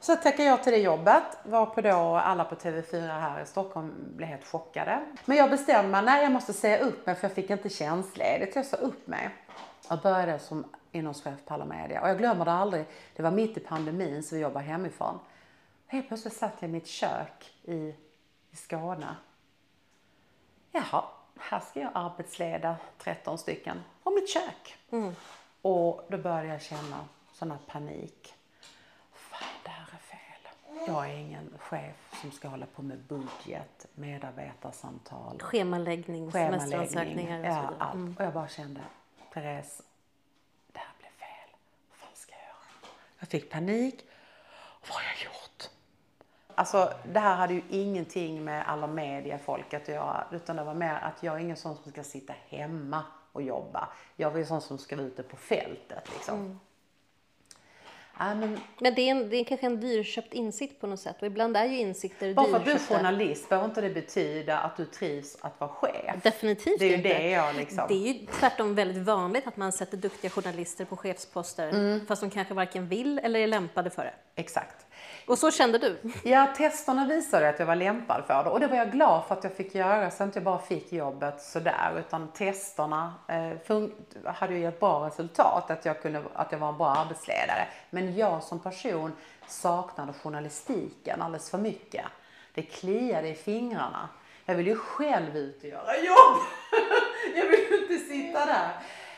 [0.00, 4.28] Så tackade jag till det jobbet, varpå då alla på TV4 här i Stockholm blev
[4.28, 5.00] helt chockade.
[5.24, 8.56] Men jag bestämde mig, nej jag måste säga upp mig för jag fick inte tjänstledigt.
[8.56, 9.30] Jag sa upp mig.
[9.88, 12.84] Jag började som innehållschef på alla media och jag glömmer det aldrig.
[13.16, 15.18] Det var mitt i pandemin så vi jobbade hemifrån.
[15.86, 17.94] Helt plötsligt satt jag i mitt kök i,
[18.50, 19.16] i Skåne.
[20.72, 21.04] Jaha,
[21.38, 24.76] här ska jag arbetsleda 13 stycken på mitt kök.
[24.90, 25.14] Mm.
[25.62, 26.96] Och då började jag känna
[27.32, 28.34] sån här panik
[30.86, 35.40] jag är ingen chef som ska hålla på med budget, medarbetarsamtal.
[35.42, 37.74] Schemaläggning, semesteransökningar och så vidare.
[37.78, 37.94] Ja, allt.
[37.94, 38.14] Mm.
[38.18, 38.80] Och jag bara kände,
[39.34, 39.82] Therese,
[40.72, 41.50] det här blev fel.
[41.90, 42.92] Vad fan ska jag göra?
[43.18, 44.04] Jag fick panik.
[44.80, 45.70] Vad har jag gjort?
[46.54, 50.26] Alltså det här hade ju ingenting med alla mediefolk att göra.
[50.32, 53.02] Utan det var mer att jag är ingen sån som ska sitta hemma
[53.32, 53.88] och jobba.
[54.16, 56.40] Jag är sån som ska vara ute på fältet liksom.
[56.40, 56.58] Mm.
[58.18, 61.26] Men, men det, är en, det är kanske en dyrköpt insikt på något sätt och
[61.26, 64.76] ibland är ju insikter Bara för att du är journalist behöver inte det betyda att
[64.76, 66.22] du trivs att vara chef.
[66.22, 67.08] Definitivt Det är ju inte.
[67.08, 67.84] det jag liksom.
[67.88, 72.06] Det är ju tvärtom väldigt vanligt att man sätter duktiga journalister på chefsposter mm.
[72.06, 74.14] fast de kanske varken vill eller är lämpade för det.
[74.34, 74.87] Exakt.
[75.28, 75.98] Och så kände du?
[76.22, 79.34] Ja, testerna visade att jag var lämpad för det och det var jag glad för
[79.34, 84.32] att jag fick göra så att jag inte bara fick jobbet sådär utan testerna eh,
[84.32, 87.68] hade ju gett bra resultat att jag, kunde, att jag var en bra arbetsledare.
[87.90, 89.12] Men jag som person
[89.46, 92.04] saknade journalistiken alldeles för mycket.
[92.54, 94.08] Det kliade i fingrarna.
[94.44, 96.42] Jag vill ju själv ut och göra jobb.
[97.36, 98.70] jag vill ju inte sitta där.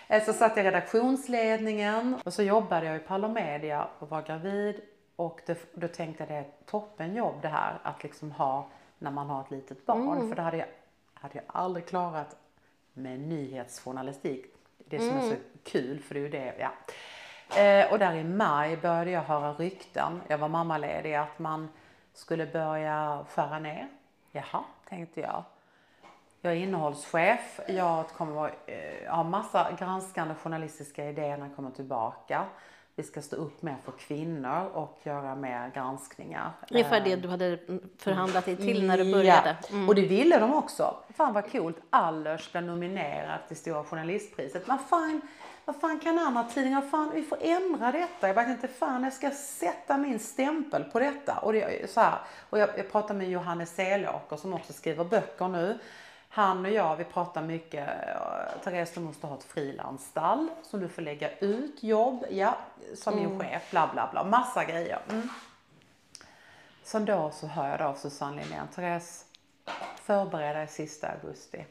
[0.08, 4.80] Eh, så satt jag i redaktionsledningen och så jobbade jag i Palomedia och var gravid.
[5.20, 8.68] Och det, då tänkte jag det är ett toppenjobb det här att liksom ha
[8.98, 10.28] när man har ett litet barn.
[10.28, 10.66] För det hade jag,
[11.14, 12.36] hade jag aldrig klarat
[12.92, 14.46] med nyhetsjournalistik.
[14.78, 16.70] Det som är så kul för det är ju det, ja.
[17.60, 21.68] Eh, och där i maj började jag höra rykten, jag var mammaledig, att man
[22.12, 23.88] skulle börja skära ner.
[24.32, 25.44] Jaha, tänkte jag.
[26.40, 27.60] Jag är innehållschef.
[27.68, 32.46] Jag kommer eh, ha massa granskande journalistiska idéer när jag kommer tillbaka.
[33.00, 36.50] Vi ska stå upp mer för kvinnor och göra mer granskningar.
[36.70, 37.58] Ungefär det du hade
[37.98, 39.56] förhandlat dig till när du började.
[39.70, 40.96] Ja, och det ville de också.
[41.16, 41.76] Fan vad coolt.
[41.90, 44.68] Allers blev nominerad till Stora Journalistpriset.
[44.68, 45.20] Vad fan,
[45.64, 48.26] vad fan kan andra tidningar, fan vi får ändra detta.
[48.26, 51.38] Jag bara tänkte fan jag ska sätta min stämpel på detta.
[51.38, 52.18] Och, det, så här,
[52.50, 55.78] och jag, jag pratade med Johannes Selåker som också skriver böcker nu.
[56.32, 60.88] Han och jag, vi pratar mycket, eh, Therese du måste ha ett frilansstall som du
[60.88, 62.56] får lägga ut jobb, ja,
[62.94, 64.98] som min chef, bla bla bla, massa grejer.
[65.10, 65.28] Mm.
[66.84, 69.24] Så då så hör jag då av Susanne Linnén, Therese,
[69.96, 71.66] förbered dig sista augusti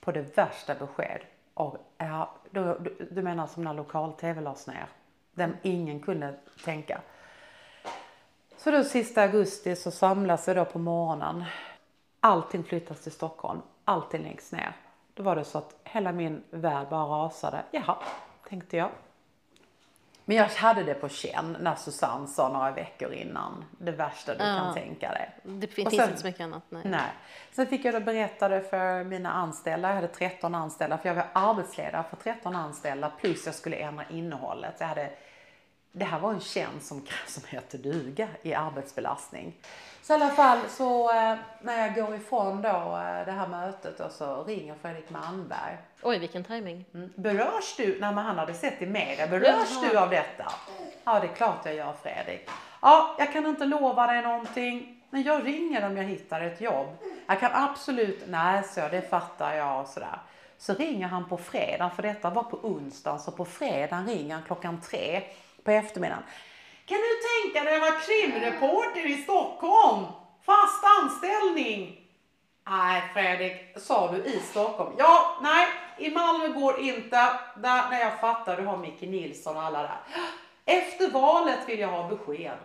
[0.00, 1.20] på det värsta besked.
[1.54, 4.86] Och, ja, då, du, du menar som när lokal-tv lades ner?
[5.32, 6.34] Den ingen kunde
[6.64, 7.00] tänka.
[8.56, 11.44] Så då sista augusti så samlas vi då på morgonen.
[12.24, 13.62] Allting flyttas till Stockholm.
[13.84, 14.72] Allting läggs ner.
[15.14, 17.62] Då var det så att hela min värld bara rasade.
[17.70, 17.96] Jaha,
[18.48, 18.90] tänkte jag.
[20.24, 23.64] Men jag hade det på känn när Susanne sa några veckor innan.
[23.78, 24.56] Det värsta du Ja.
[24.58, 25.30] kan tänka dig.
[25.42, 26.62] Det finns sen- inte så mycket annat.
[26.68, 26.82] Nej.
[26.84, 27.10] Nej.
[27.52, 29.88] Sen fick jag då berätta det för mina anställda.
[29.88, 34.04] Jag hade 13 anställda för jag var arbetsledare för 13 anställda plus jag skulle ändra
[34.10, 34.74] innehållet.
[34.78, 35.10] Jag hade,
[35.92, 39.54] det här var en tjänst som, som heter duga i arbetsbelastning.
[40.02, 43.98] Så i alla fall så eh, när jag går ifrån då eh, det här mötet
[43.98, 45.76] då, så ringer Fredrik Malmberg.
[46.02, 46.84] Oj, vilken timing.
[46.94, 47.12] Mm.
[47.16, 49.90] Berörs du, när man han hade sett i media, berörs Jaha.
[49.90, 50.52] du av detta?
[51.04, 52.48] Ja, det är klart jag gör Fredrik.
[52.80, 56.86] Ja, jag kan inte lova dig någonting, men jag ringer om jag hittar ett jobb.
[57.26, 60.18] Jag kan absolut, nej så det fattar jag och sådär.
[60.58, 64.44] Så ringer han på fredag, för detta var på onsdagen, så på fredagen ringer han
[64.44, 65.22] klockan tre
[65.64, 66.22] på eftermiddagen.
[66.92, 70.04] Kan du tänka dig att vara krimreporter i Stockholm?
[70.42, 72.08] Fast anställning?
[72.66, 74.94] Nej Fredrik, sa du i Stockholm?
[74.98, 75.68] Ja, nej,
[75.98, 77.16] i Malmö går inte.
[77.56, 79.98] Där, när jag fattar, du har Micke Nilsson och alla där.
[80.64, 82.58] Efter valet vill jag ha besked.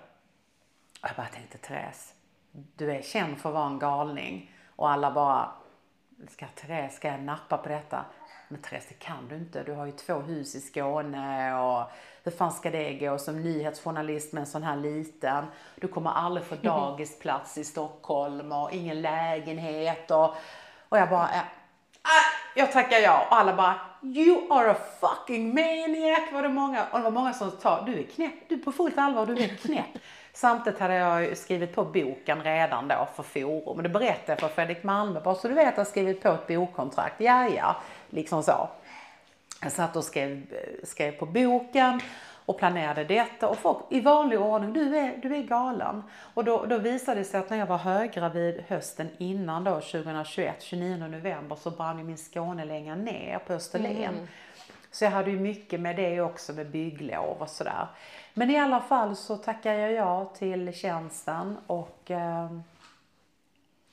[1.02, 2.14] Jag bara tänkte Therese,
[2.52, 4.52] du är känd för att vara en galning.
[4.76, 5.52] Och alla bara,
[6.30, 8.06] ska Therese, ska jag nappa på detta?
[8.48, 9.64] Men Therese, det kan du inte.
[9.64, 11.92] Du har ju två hus i Skåne och
[12.24, 15.46] hur fan ska det gå som nyhetsjournalist med en sån här liten?
[15.76, 20.36] Du kommer aldrig få dagisplats i Stockholm och ingen lägenhet och,
[20.90, 21.42] och jag bara, äh,
[22.56, 23.28] jag tackar ja.
[23.30, 26.86] Och alla bara, you are a fucking maniac var det många.
[26.92, 29.44] Och det var många som sa, du är knäpp, du är på fullt allvar, du
[29.44, 29.98] är knäpp.
[30.38, 33.78] Samtidigt hade jag skrivit på boken redan då för Forum.
[33.78, 36.30] Och det berättade jag för Fredrik Malmö, bara så du vet, jag har skrivit på
[36.30, 37.16] ett bokkontrakt.
[37.18, 37.76] Ja, ja,
[38.10, 38.70] liksom så.
[39.62, 40.44] Jag satt och skrev,
[40.84, 42.02] skrev på boken
[42.46, 46.04] och planerade detta och folk i vanlig ordning, du är, du är galen.
[46.34, 50.56] Och då, då visade det sig att när jag var höggravid hösten innan då, 2021,
[50.60, 54.28] 29 november, så brann ju min Skånelänga ner på Österlen.
[54.92, 57.88] Så jag hade ju mycket med det också med bygglov och sådär.
[58.38, 62.52] Men i alla fall så tackade jag ja till tjänsten och eh,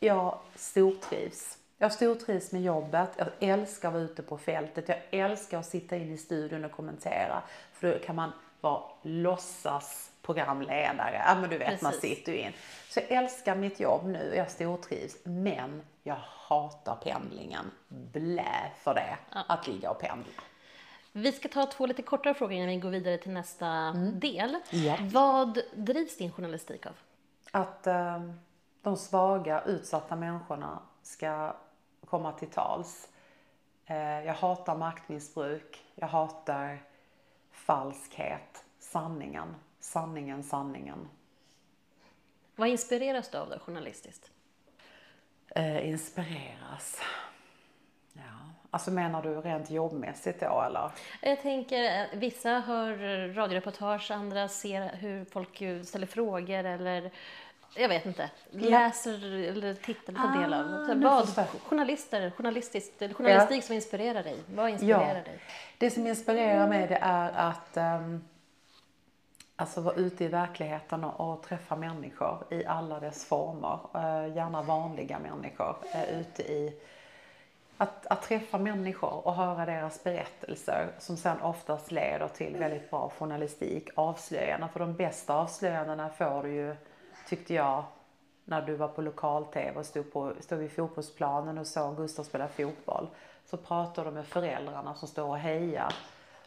[0.01, 1.59] jag stortrivs.
[1.79, 3.11] Jag stortrivs med jobbet.
[3.17, 4.89] Jag älskar att vara ute på fältet.
[4.89, 7.43] Jag älskar att sitta in i studion och kommentera.
[7.73, 11.23] För då kan man vara låtsas programledare.
[11.27, 12.19] Ja men du vet, man Precis.
[12.19, 12.53] sitter ju in.
[12.89, 15.17] Så jag älskar mitt jobb nu jag stortrivs.
[15.23, 17.71] Men jag hatar pendlingen.
[17.89, 20.43] Blä för det, att ligga och pendla.
[21.17, 24.57] Vi ska ta två lite kortare frågor innan vi går vidare till nästa del.
[24.71, 24.99] Ja.
[25.01, 26.93] Vad drivs din journalistik av?
[27.51, 28.31] Att eh,
[28.83, 31.57] de svaga, utsatta människorna ska
[32.05, 33.09] komma till tals.
[33.87, 35.85] Eh, jag hatar maktmissbruk.
[35.95, 36.83] Jag hatar
[37.51, 38.65] falskhet.
[38.79, 39.55] Sanningen.
[39.81, 41.09] Sanningen, sanningen.
[42.57, 44.31] Vad inspireras du av då, journalistiskt?
[45.49, 47.01] Eh, inspireras.
[48.13, 48.44] Ja.
[48.75, 50.91] Alltså menar du rent jobbmässigt då eller?
[51.21, 57.11] Jag tänker, eh, vissa hör radioreportage, andra ser hur folk eh, ställer frågor eller
[57.77, 60.87] jag vet inte, läser eller tittar på Ah, del av.
[60.87, 61.29] Så nu vad,
[61.69, 64.37] journalister, journalistiskt, journalistik som inspirerar dig?
[64.55, 65.39] Vad inspirerar dig?
[65.79, 68.25] Det som inspirerar mig det är att ehm,
[69.57, 73.79] Alltså vara ute i verkligheten och, träffa människor i alla dess former.
[73.95, 75.77] Eh, gärna vanliga människor.
[75.95, 76.81] Eh, ute i
[77.77, 83.13] att, att träffa människor och höra deras berättelser som sen oftast leder till väldigt bra
[83.19, 84.69] journalistik, avslöjanden.
[84.69, 86.77] För de bästa avslöjandena får du ju,
[87.29, 87.85] tyckte jag,
[88.45, 92.49] när du var på lokal-tv och stod, på, stod vid fotbollsplanen och såg Gustav spela
[92.49, 93.09] fotboll.
[93.45, 95.95] Så pratade du med föräldrarna som står och hejar.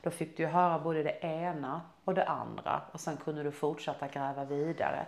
[0.01, 3.51] Då fick du ju höra både det ena och det andra och sen kunde du
[3.51, 5.05] fortsätta gräva vidare.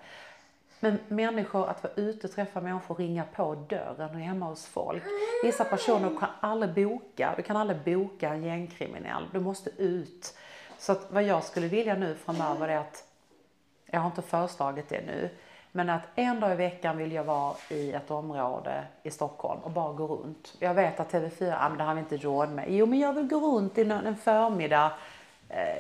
[0.80, 5.03] Men människor, att vara ute och träffa människor, ringa på dörren och hemma hos folk.
[5.43, 10.38] Vissa personer kan aldrig boka, du kan aldrig boka en gängkriminell, du måste ut.
[10.77, 13.03] Så att vad jag skulle vilja nu framöver är att,
[13.86, 15.30] jag har inte föreslagit det nu,
[15.71, 19.71] men att en dag i veckan vill jag vara i ett område i Stockholm och
[19.71, 20.53] bara gå runt.
[20.59, 22.65] Jag vet att TV4, ah, men det har vi inte råd med.
[22.69, 24.91] Jo, men jag vill gå runt i en förmiddag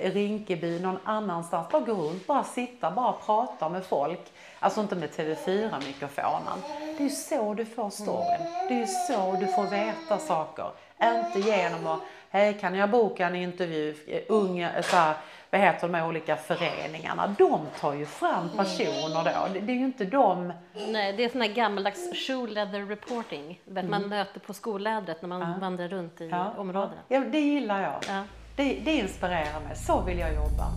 [0.01, 1.69] Rinkeby, någon annanstans.
[1.69, 4.31] Bara gå runt, bara sitta, bara prata med folk.
[4.59, 6.59] Alltså inte med TV4-mikrofonen.
[6.97, 8.67] Det är ju så du får storyn.
[8.67, 10.65] Det är ju så du får veta saker.
[11.03, 11.99] Inte genom att,
[12.29, 13.95] hej kan jag boka en intervju,
[14.27, 15.15] unga, så här,
[15.51, 17.35] vad heter de här olika föreningarna?
[17.37, 19.53] De tar ju fram personer då.
[19.53, 20.53] Det, det är ju inte de...
[20.73, 23.61] Nej, det är sån här gammaldags shoe leather reporting.
[23.69, 23.89] Mm.
[23.89, 25.55] Man möter på skolädret när man ja.
[25.61, 26.53] vandrar runt i ja.
[26.57, 27.01] områdena.
[27.07, 28.03] Ja, det gillar jag.
[28.07, 28.23] Ja.
[28.59, 29.75] Det, det inspirerar mig.
[29.75, 30.67] Så vill jag jobba.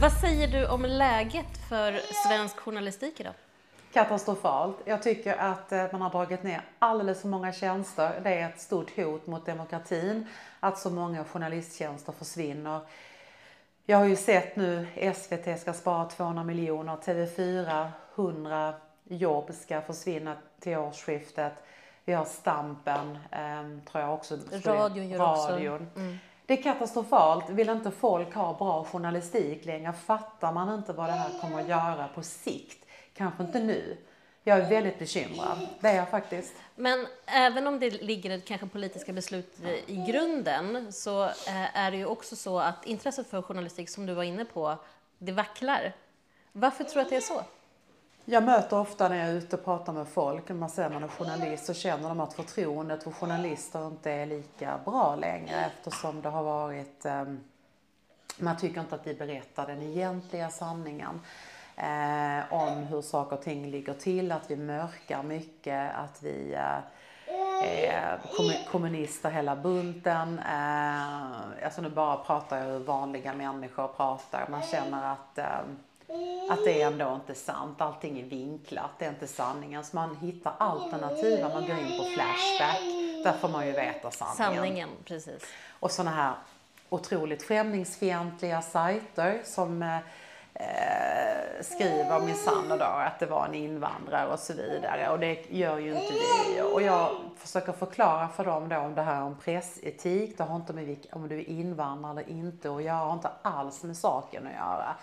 [0.00, 3.32] Vad säger du om läget för svensk journalistik idag?
[3.92, 4.76] Katastrofalt.
[4.84, 8.20] Jag tycker att eh, man har dragit ner alldeles för många tjänster.
[8.22, 10.26] Det är ett stort hot mot demokratin
[10.60, 12.80] att så många journalisttjänster försvinner.
[13.84, 18.74] Jag har ju sett nu SVT ska spara 200 miljoner, TV4 100
[19.04, 21.52] jobb ska försvinna till årsskiftet.
[22.08, 24.38] Vi har Stampen, eh, tror jag också.
[24.64, 25.74] Radion gör radion.
[25.74, 26.00] också.
[26.00, 26.18] Mm.
[26.46, 27.50] Det är katastrofalt.
[27.50, 29.92] Vill inte folk ha bra journalistik längre?
[29.92, 32.86] Fattar man inte vad det här kommer att göra på sikt?
[33.14, 33.96] Kanske inte nu.
[34.44, 35.68] Jag är väldigt bekymrad.
[35.80, 36.54] Det är jag faktiskt.
[36.76, 42.06] Men även om det ligger kanske politiska beslut i grunden så eh, är det ju
[42.06, 44.76] också så att intresset för journalistik, som du var inne på,
[45.18, 45.92] det vacklar.
[46.52, 47.42] Varför tror du att det är så?
[48.30, 51.08] Jag möter ofta när jag är ute och pratar med folk, man ser man är
[51.08, 56.28] journalist, så känner de att förtroendet för journalister inte är lika bra längre eftersom det
[56.28, 57.40] har varit, ehm,
[58.38, 61.20] man tycker inte att de berättar den egentliga sanningen.
[61.76, 66.78] Eh, om hur saker och ting ligger till, att vi mörkar mycket, att vi eh,
[67.26, 70.40] eh, är kommunister hela bunten.
[71.64, 74.48] Alltså nu bara pratar jag hur vanliga människor pratar.
[74.50, 75.76] Man känner att ehm,
[76.50, 77.80] att det är ändå inte sant.
[77.80, 79.84] Allting är vinklat, det är inte sanningen.
[79.84, 82.80] Så man hittar alternativa, man går in på Flashback.
[83.24, 84.56] Där får man ju veta sanningen.
[84.56, 85.42] Sanningen, precis.
[85.80, 86.34] Och sådana här
[86.88, 89.98] otroligt främlingsfientliga sajter som eh,
[91.60, 95.08] skriver minsann då att det var en invandrare och så vidare.
[95.08, 96.62] Och det gör ju inte vi.
[96.62, 100.38] Och jag försöker förklara för dem då om det här om pressetik.
[100.38, 103.82] Det har inte med om du är invandrare eller inte och jag har inte alls
[103.82, 104.94] med saken att göra.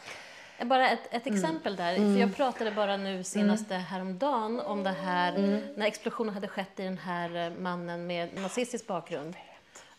[0.61, 1.37] Bara ett, ett mm.
[1.37, 1.95] exempel där.
[1.95, 2.13] Mm.
[2.13, 3.85] För jag pratade bara nu senaste mm.
[3.85, 5.61] häromdagen om det här mm.
[5.75, 9.35] när explosionen hade skett i den här eh, mannen med nazistisk bakgrund.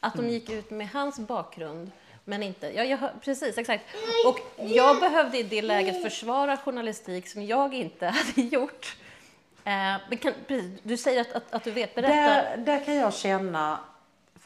[0.01, 0.33] Att de mm.
[0.33, 1.91] gick ut med hans bakgrund
[2.25, 2.73] men inte...
[2.77, 3.85] Ja, jag, precis, exakt.
[4.27, 8.97] Och jag behövde i det läget försvara journalistik som jag inte hade gjort.
[9.65, 10.33] Eh, kan,
[10.83, 12.13] du säger att, att, att, du vet, berätta.
[12.15, 13.79] Där, där kan jag känna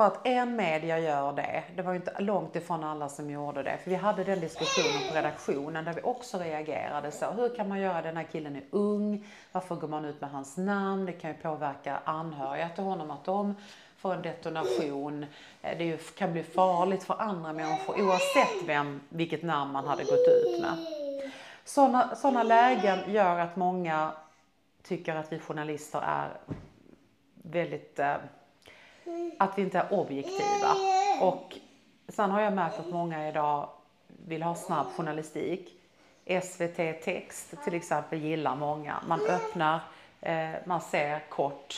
[0.00, 3.62] för att en media gör det, det var ju inte långt ifrån alla som gjorde
[3.62, 3.78] det.
[3.82, 7.30] För vi hade den diskussionen på redaktionen där vi också reagerade så.
[7.30, 10.56] Hur kan man göra, den här killen är ung, varför går man ut med hans
[10.56, 11.06] namn?
[11.06, 13.54] Det kan ju påverka anhöriga till honom att de
[13.96, 15.26] får en detonation.
[15.62, 20.04] Eh, det det kan bli farligt för andra människor oavsett vem, vilket namn man hade
[20.04, 20.86] gått ut med.
[21.64, 24.12] Sådana, sådana lägen gör att många
[24.82, 26.28] tycker att vi journalister är
[27.42, 28.16] väldigt eh,
[29.38, 30.76] att vi inte är objektiva.
[31.20, 31.56] Och
[32.08, 33.68] sen har jag märkt att många idag
[34.26, 35.76] vill ha snabb journalistik.
[36.42, 39.02] SVT Text till exempel gillar många.
[39.06, 39.80] Man öppnar,
[40.20, 41.74] eh, man ser kort,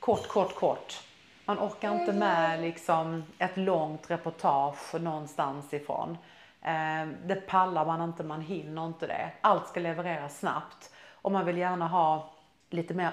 [0.00, 1.00] kort, kort, kort.
[1.44, 6.18] Man orkar inte med liksom ett långt reportage någonstans ifrån.
[6.62, 9.30] Eh, det pallar man inte, man hinner inte det.
[9.40, 10.90] Allt ska levereras snabbt.
[11.22, 12.30] Och man vill gärna ha
[12.70, 13.12] lite mer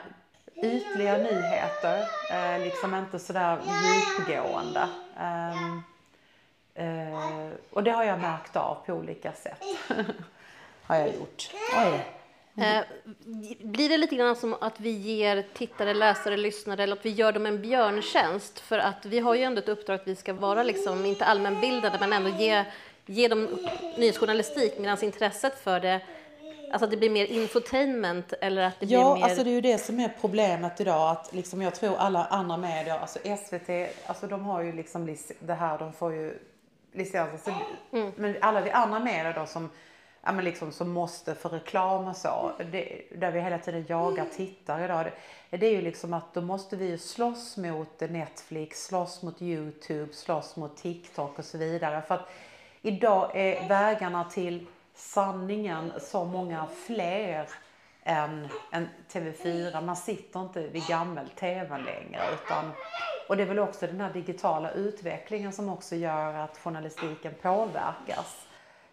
[0.62, 4.88] ytliga nyheter, eh, liksom inte sådär djupgående.
[5.20, 5.84] Um,
[6.86, 9.64] uh, och det har jag märkt av på olika sätt.
[10.84, 11.50] har jag gjort.
[11.78, 12.06] Oj.
[12.56, 12.86] Mm.
[13.60, 17.32] blir det lite grann som att vi ger tittare, läsare, lyssnare eller att vi gör
[17.32, 18.60] dem en björntjänst?
[18.60, 21.98] För att vi har ju ändå ett uppdrag att vi ska vara liksom, inte allmänbildade
[22.00, 22.66] men ändå ge
[23.10, 26.02] ge dem nyhetsjournalistik medan intresset för det
[26.72, 29.24] Alltså att det blir mer infotainment eller att det blir ja, mer...
[29.24, 31.12] alltså det är ju det som är problemet idag.
[31.12, 33.70] Att liksom jag tror alla andra medier, alltså SVT,
[34.06, 36.40] alltså de har ju liksom det här, de får ju
[36.92, 37.32] licens.
[37.32, 37.54] Alltså,
[37.92, 38.12] mm.
[38.16, 39.70] Men alla vi andra medier då som,
[40.24, 44.26] ja, men liksom, som måste för reklam och så, det, där vi hela tiden jagar
[44.26, 45.06] tittare idag.
[45.50, 49.42] Det, det är ju liksom att då måste vi ju slåss mot Netflix, slåss mot
[49.42, 52.02] YouTube, slåss mot TikTok och så vidare.
[52.02, 52.30] För att
[52.82, 54.66] idag är vägarna till
[55.00, 57.50] sanningen så många fler
[58.04, 59.82] än, än TV4.
[59.82, 62.22] Man sitter inte vid gammel-tv längre.
[62.34, 62.72] Utan,
[63.30, 68.48] och det är väl också den här digitala utvecklingen som också gör att journalistiken påverkas.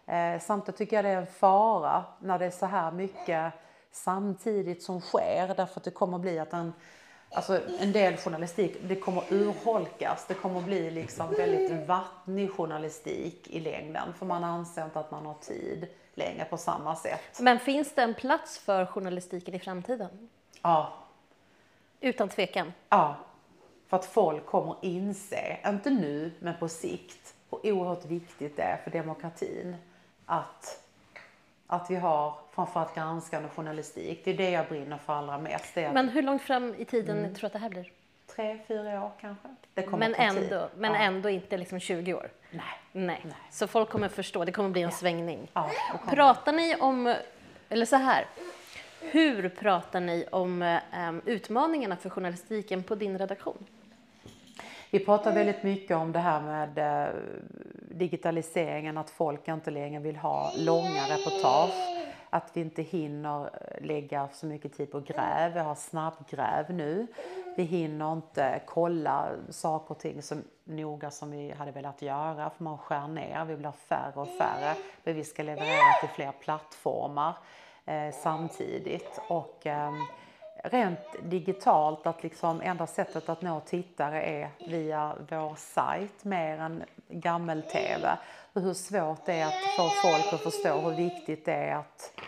[0.05, 3.53] Eh, samtidigt tycker jag det är en fara när det är så här mycket
[3.91, 5.53] samtidigt som sker.
[5.57, 6.73] Därför att det kommer att bli att en,
[7.31, 10.25] alltså en del journalistik, det kommer urholkas.
[10.27, 14.13] Det kommer bli liksom väldigt vattnig journalistik i längden.
[14.13, 17.39] För man anser inte att man har tid längre på samma sätt.
[17.39, 20.29] Men finns det en plats för journalistiken i framtiden?
[20.61, 20.93] Ja.
[21.99, 22.73] Utan tvekan?
[22.89, 23.15] Ja.
[23.87, 28.77] För att folk kommer inse, inte nu, men på sikt, hur oerhört viktigt det är
[28.77, 29.75] för demokratin
[30.25, 30.83] att,
[31.67, 34.21] att vi har framförallt granskande journalistik.
[34.25, 35.75] Det är det jag brinner för allra mest.
[35.75, 37.33] men hur långt fram i tiden mm.
[37.33, 37.91] tror du att det här blir?
[38.35, 39.47] Tre, fyra år kanske.
[39.97, 40.99] men ändå, men ja.
[40.99, 42.29] ändå inte liksom 20 år?
[42.51, 42.63] Nej.
[42.91, 43.21] Nej.
[43.23, 43.33] Nej.
[43.51, 44.95] Så folk kommer förstå, det kommer bli en ja.
[44.95, 45.51] svängning.
[45.53, 45.69] Ja,
[46.09, 47.15] pratar ni om,
[47.69, 48.25] eller så här,
[49.01, 53.65] hur pratar ni om um, utmaningarna för journalistiken på din redaktion?
[54.91, 57.15] Vi pratar väldigt mycket om det här med eh,
[57.89, 61.97] digitaliseringen, att folk inte längre vill ha långa reportage
[62.29, 65.53] att vi inte hinner eh, lägga så mycket tid på gräv.
[65.53, 67.07] Vi har snabbgräv nu.
[67.57, 72.63] Vi hinner inte kolla saker och ting så noga som vi hade velat göra för
[72.63, 73.45] man skär ner.
[73.45, 74.75] Vi blir färre och färre.
[75.03, 77.37] Men vi ska leverera till fler plattformar
[77.85, 79.19] eh, samtidigt.
[79.29, 79.91] Och, eh,
[80.69, 86.83] rent digitalt, att liksom enda sättet att nå tittare är via vår sajt mer än
[87.09, 88.17] gammel-tv.
[88.53, 92.21] Och hur svårt det är att få folk att förstå hur viktigt det är att,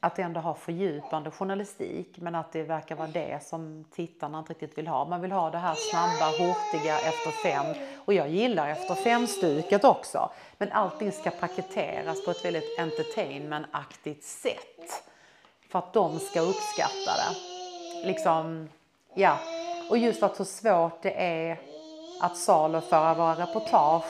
[0.00, 4.78] att ändå ha fördjupande journalistik men att det verkar vara det som tittarna inte riktigt
[4.78, 5.04] vill ha.
[5.04, 7.66] Man vill ha det här snabba, hurtiga efter fem
[8.04, 10.30] och jag gillar efter fem-stuket också.
[10.58, 15.11] Men allting ska paketeras på ett väldigt entertainment-aktigt sätt
[15.72, 17.36] för att de ska uppskatta det.
[18.06, 18.68] Liksom,
[19.14, 19.38] ja.
[19.90, 21.60] Och just att så svårt det är
[22.20, 24.04] att saluföra våra reportage.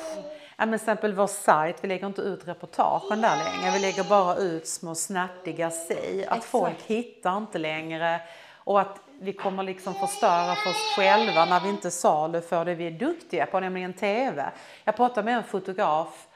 [0.56, 3.72] Ja, men exempel vår sajt, vi lägger inte ut reportagen där längre.
[3.72, 6.26] Vi lägger bara ut små snärtiga si.
[6.28, 8.20] Att folk hittar inte längre
[8.56, 12.86] och att vi kommer liksom förstöra för oss själva när vi inte saluför det vi
[12.86, 14.50] är duktiga på, nämligen TV.
[14.84, 16.26] Jag pratade med en fotograf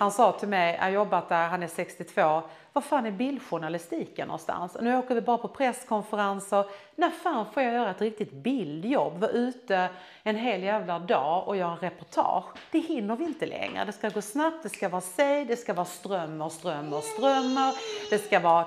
[0.00, 2.42] han sa till mig, jag har jobbat där, han är 62,
[2.72, 4.76] var fan är bildjournalistiken någonstans?
[4.80, 6.64] Nu åker vi bara på presskonferenser.
[6.96, 9.20] När fan får jag göra ett riktigt bildjobb?
[9.20, 9.88] Vara ute
[10.22, 12.44] en hel jävla dag och göra reportage.
[12.70, 13.84] Det hinner vi inte längre.
[13.84, 17.74] Det ska gå snabbt, det ska vara säg, det ska vara strömmar, strömmar, strömmar.
[18.10, 18.66] Det ska vara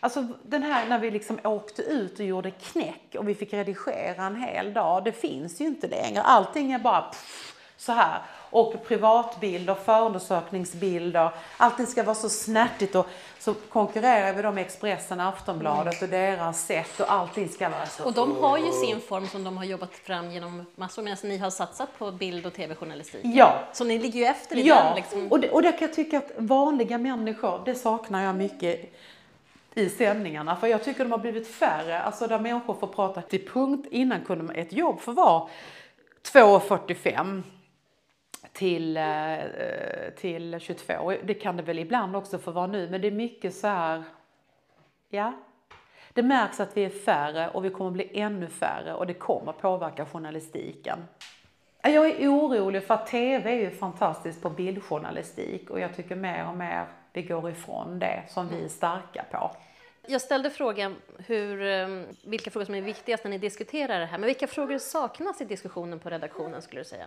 [0.00, 4.24] Alltså den här när vi liksom åkte ut och gjorde knäck och vi fick redigera
[4.24, 6.22] en hel dag, det finns ju inte längre.
[6.22, 8.22] Allting är bara pff, så här
[8.56, 11.30] och privatbilder, förundersökningsbilder.
[11.56, 13.06] Allting ska vara så snärtigt och
[13.38, 18.04] så konkurrerar vi då med Expressen, Aftonbladet och deras sätt och allting ska vara så.
[18.04, 21.38] Och de har ju sin form som de har jobbat fram genom massor medan ni
[21.38, 23.20] har satsat på bild och tv-journalistik.
[23.24, 23.58] Ja.
[23.72, 24.84] Så ni ligger ju efter i ja.
[24.84, 24.94] den.
[24.94, 25.32] Liksom.
[25.32, 28.92] och det, och det kan jag tycka att vanliga människor, det saknar jag mycket
[29.74, 30.56] i sändningarna.
[30.56, 33.88] För jag tycker de har blivit färre, alltså där människor får prata till punkt.
[33.90, 35.48] Innan kunde ett jobb få vara
[36.32, 37.42] 2.45
[38.56, 41.12] till, eh, eh, till 22.
[41.24, 44.02] Det kan det väl ibland också få vara nu, men det är mycket så här,
[45.08, 45.32] ja.
[46.12, 49.52] Det märks att vi är färre och vi kommer bli ännu färre och det kommer
[49.52, 50.98] påverka journalistiken.
[51.82, 56.48] Jag är orolig för att TV är ju fantastiskt på bildjournalistik och jag tycker mer
[56.48, 59.50] och mer vi går ifrån det som vi är starka på.
[60.06, 60.96] Jag ställde frågan
[61.26, 64.78] hur, ehm, vilka frågor som är viktigast när ni diskuterar det här, men vilka frågor
[64.78, 67.06] saknas i diskussionen på redaktionen skulle du säga?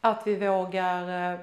[0.00, 1.38] Att vi vågar eh,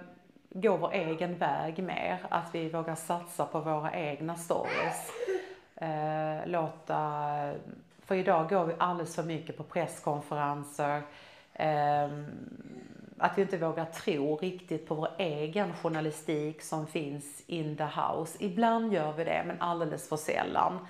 [0.49, 5.11] gå vår egen väg mer, att vi vågar satsa på våra egna stories.
[5.75, 6.99] Eh, låta,
[8.05, 11.01] för idag går vi alldeles för mycket på presskonferenser.
[11.53, 12.25] Ehm,
[13.17, 18.37] att vi inte vågar tro riktigt på vår egen journalistik som finns in the house.
[18.39, 20.87] Ibland gör vi det, men alldeles för sällan.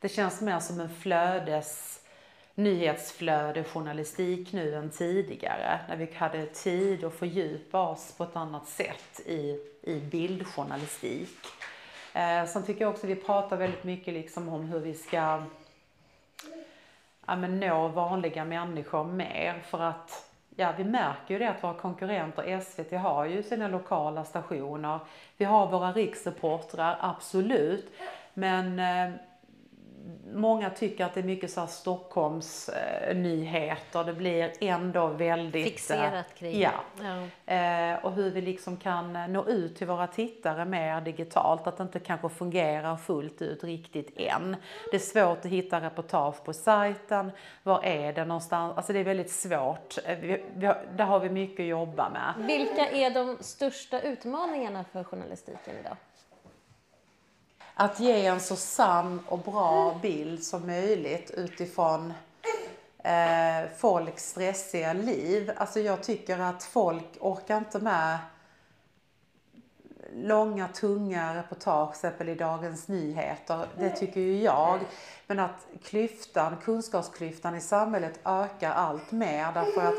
[0.00, 2.01] Det känns mer som en flödes
[2.54, 5.80] nyhetsflöde journalistik nu än tidigare.
[5.88, 11.38] När vi hade tid att fördjupa oss på ett annat sätt i, i bildjournalistik.
[12.12, 15.42] Eh, sen tycker jag också vi pratar väldigt mycket liksom om hur vi ska
[17.26, 21.74] ja, men nå vanliga människor mer för att ja, vi märker ju det att våra
[21.74, 24.98] konkurrenter, SVT har ju sina lokala stationer.
[25.36, 27.92] Vi har våra riksreportrar, absolut.
[28.34, 29.14] Men eh,
[30.32, 34.04] många tycker att det är mycket så här Stockholms eh, nyheter.
[34.04, 35.64] Det blir ändå väldigt...
[35.64, 36.60] Fixerat kring.
[36.60, 36.70] Ja.
[37.46, 37.54] ja.
[37.54, 41.66] Eh, och hur vi liksom kan nå ut till våra tittare mer digitalt.
[41.66, 44.56] Att det inte kanske fungerar fullt ut riktigt än.
[44.90, 47.32] Det är svårt att hitta reportage på sajten.
[47.62, 48.76] Var är det någonstans?
[48.76, 49.98] Alltså det är väldigt svårt.
[50.04, 50.44] Eh, vi,
[50.96, 52.46] där har vi mycket att jobba med.
[52.46, 55.96] Vilka är de största utmaningarna för journalistiken idag?
[57.74, 62.12] Att ge en så sann och bra bild som möjligt utifrån
[63.04, 65.52] eh, folks stressiga liv.
[65.56, 68.18] Alltså jag tycker att folk orkar inte med
[70.14, 73.66] långa, tunga reportage, exempel i Dagens Nyheter.
[73.78, 74.80] Det tycker ju jag.
[75.26, 79.94] Men att klyftan, kunskapsklyftan i samhället ökar allt mer därför att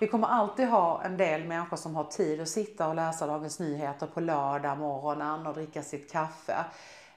[0.00, 3.58] vi kommer alltid ha en del människor som har tid att sitta och läsa Dagens
[3.58, 6.64] Nyheter på lördag morgonen och dricka sitt kaffe.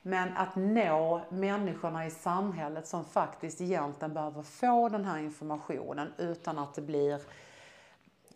[0.02, 6.60] Men att nå människorna i samhället som faktiskt egentligen behöver få den här informationen utan
[6.60, 7.22] att det blir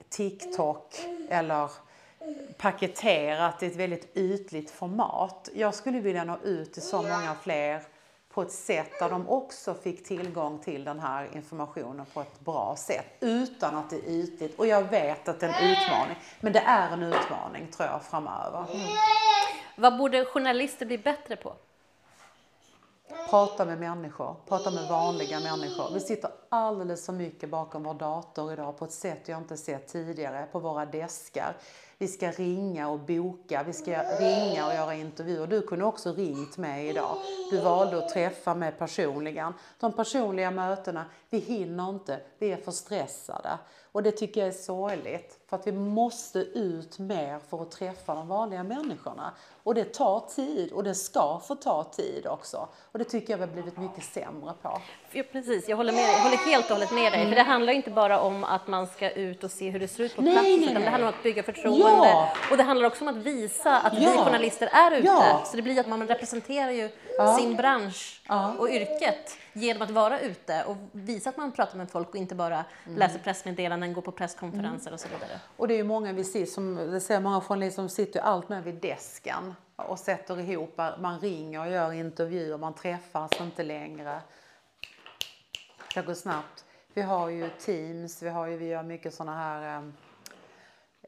[0.10, 0.96] TikTok
[1.30, 1.72] eller
[2.58, 5.50] paketerat i ett väldigt ytligt format.
[5.54, 7.82] Jag skulle vilja nå ut till så många fler
[8.30, 12.76] på ett sätt där de också fick tillgång till den här informationen på ett bra
[12.78, 14.60] sätt utan att det är ytligt.
[14.60, 18.04] Och jag vet att det är en utmaning, men det är en utmaning tror jag
[18.04, 18.66] framöver.
[18.74, 18.88] Mm.
[19.78, 21.54] Vad borde journalister bli bättre på?
[23.30, 25.94] Prata med människor, prata med vanliga människor.
[25.94, 29.88] Vi sitter alldeles för mycket bakom vår dator idag på ett sätt jag inte sett
[29.88, 31.58] tidigare på våra deskar.
[31.98, 35.48] Vi ska ringa och boka, vi ska ringa och göra intervjuer.
[35.48, 37.18] Du kunde också ringt mig idag.
[37.52, 39.54] Du valde att träffa mig personligen.
[39.80, 43.58] De personliga mötena, vi hinner inte, vi är för stressade.
[43.96, 45.40] Och det tycker jag är sorgligt.
[45.46, 49.34] För att vi måste ut mer för att träffa de vanliga människorna.
[49.64, 52.68] Och det tar tid och det ska få ta tid också.
[52.92, 54.82] Och det tycker jag vi har blivit mycket sämre på.
[55.18, 57.22] Ja, precis, jag håller, med, jag håller helt och hållet med dig.
[57.22, 57.30] Mm.
[57.30, 60.04] För det handlar inte bara om att man ska ut och se hur det ser
[60.04, 62.08] ut på nej, plats, nej, utan det handlar om att bygga förtroende.
[62.08, 62.34] Ja.
[62.52, 64.00] Och det handlar också om att visa att ja.
[64.00, 65.08] vi journalister är ute.
[65.08, 65.44] Ja.
[65.46, 66.90] Så det blir att man representerar ju
[67.40, 68.22] sin bransch
[68.58, 72.36] och yrket genom att vara ute och visa att man pratar med folk och inte
[72.36, 73.00] bara mm.
[73.00, 74.94] läser pressmeddelanden, går på presskonferenser mm.
[74.94, 75.40] och så vidare.
[75.58, 78.50] Och det är ju många vi ser, som, det ser många journalister som sitter allt
[78.50, 84.22] med vid desken och sätter ihop, man ringer och gör intervjuer, man träffas inte längre.
[85.96, 86.66] Det går snabbt.
[86.94, 89.92] Vi har ju Teams, vi har ju, vi gör mycket sådana här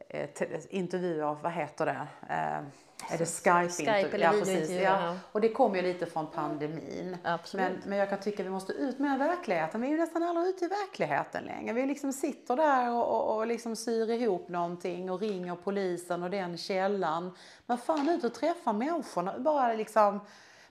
[0.10, 0.30] eh,
[0.70, 2.08] intervjuer, vad heter det?
[2.30, 3.70] Eh, är det Skype?
[3.70, 4.70] Skype eller ja, precis.
[4.70, 5.18] Ja.
[5.32, 7.18] Och det kommer ju lite från pandemin.
[7.54, 9.82] Men, men jag kan tycka att vi måste ut med verkligheten.
[9.82, 11.74] Vi är ju nästan aldrig ute i verkligheten längre.
[11.74, 16.30] Vi liksom sitter där och, och, och liksom syr ihop någonting och ringer polisen och
[16.30, 17.36] den källan.
[17.66, 19.40] Men fan ut och träffa människorna.
[19.40, 20.20] Bara liksom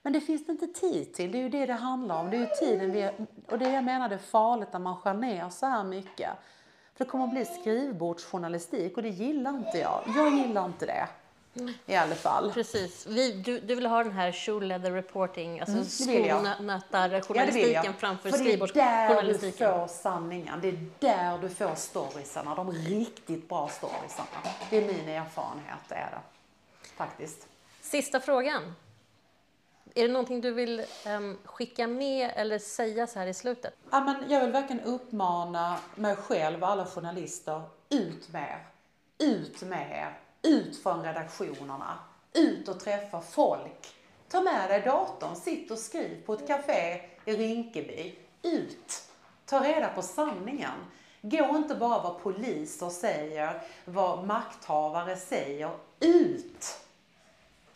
[0.07, 1.33] men det finns det inte tid till.
[1.33, 2.31] Det är ju det det handlar om.
[2.31, 3.11] Det är ju tiden vi,
[3.47, 6.31] och det jag menar det är farligt när man skär ner så här mycket.
[6.95, 10.03] För det kommer att bli skrivbordsjournalistik och det gillar inte jag.
[10.17, 11.09] Jag gillar inte det.
[11.87, 12.53] I alla fall.
[12.53, 13.07] Precis.
[13.07, 19.59] Vi, du, du vill ha den här shoe reporting, alltså mm, skonötar-journalistiken ja, framför skrivbordsjournalistiken.
[19.59, 20.61] Det är där du får sanningen.
[20.61, 24.29] Det är där du får storiesarna, de riktigt bra storiesarna.
[24.71, 26.21] Det är min erfarenhet, det är det.
[26.97, 27.49] Faktiskt.
[27.81, 28.63] Sista frågan.
[29.95, 33.75] Är det någonting du vill um, skicka med eller säga så här i slutet?
[33.91, 38.67] Ja, men jag vill verkligen uppmana mig själv och alla journalister, ut med er.
[39.27, 41.99] Ut med er ut från redaktionerna,
[42.33, 43.95] ut och träffa folk.
[44.29, 48.15] Ta med dig datorn, sitt och skriv på ett café i Rinkeby.
[48.43, 49.03] Ut!
[49.47, 50.85] Ta reda på sanningen.
[51.21, 55.71] Gå inte bara vad poliser säger, vad makthavare säger.
[56.01, 56.81] Ut!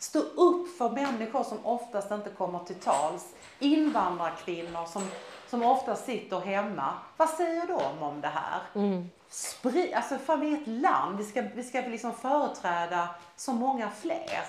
[0.01, 3.25] Stå upp för människor som oftast inte kommer till tals.
[3.59, 5.07] Invandrarkvinnor som,
[5.49, 6.93] som ofta sitter hemma.
[7.17, 8.61] Vad säger de om det här?
[8.75, 9.09] Mm.
[9.29, 13.91] Spri alltså fan vi är ett land, vi ska, vi ska liksom företräda så många
[14.01, 14.43] fler.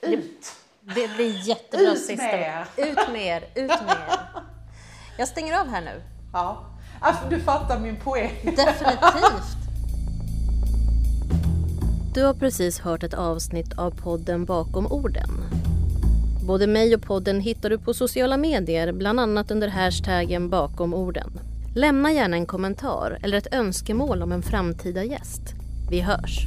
[0.00, 0.52] Ut!
[0.80, 2.24] Det blir jättebra ut sista.
[2.24, 2.86] Med er.
[2.86, 3.42] Ut med er!
[3.54, 4.20] Ut med er!
[5.18, 6.02] Jag stänger av här nu.
[6.32, 6.64] Ja.
[7.00, 8.54] Alltså, du fattar min poäng.
[8.56, 9.57] Definitivt.
[12.18, 15.30] Du har precis hört ett avsnitt av podden Bakom orden.
[16.46, 21.40] Både mig och podden hittar du på sociala medier, bland annat under hashtaggen bakom orden.
[21.74, 25.42] Lämna gärna en kommentar eller ett önskemål om en framtida gäst.
[25.90, 26.46] Vi hörs!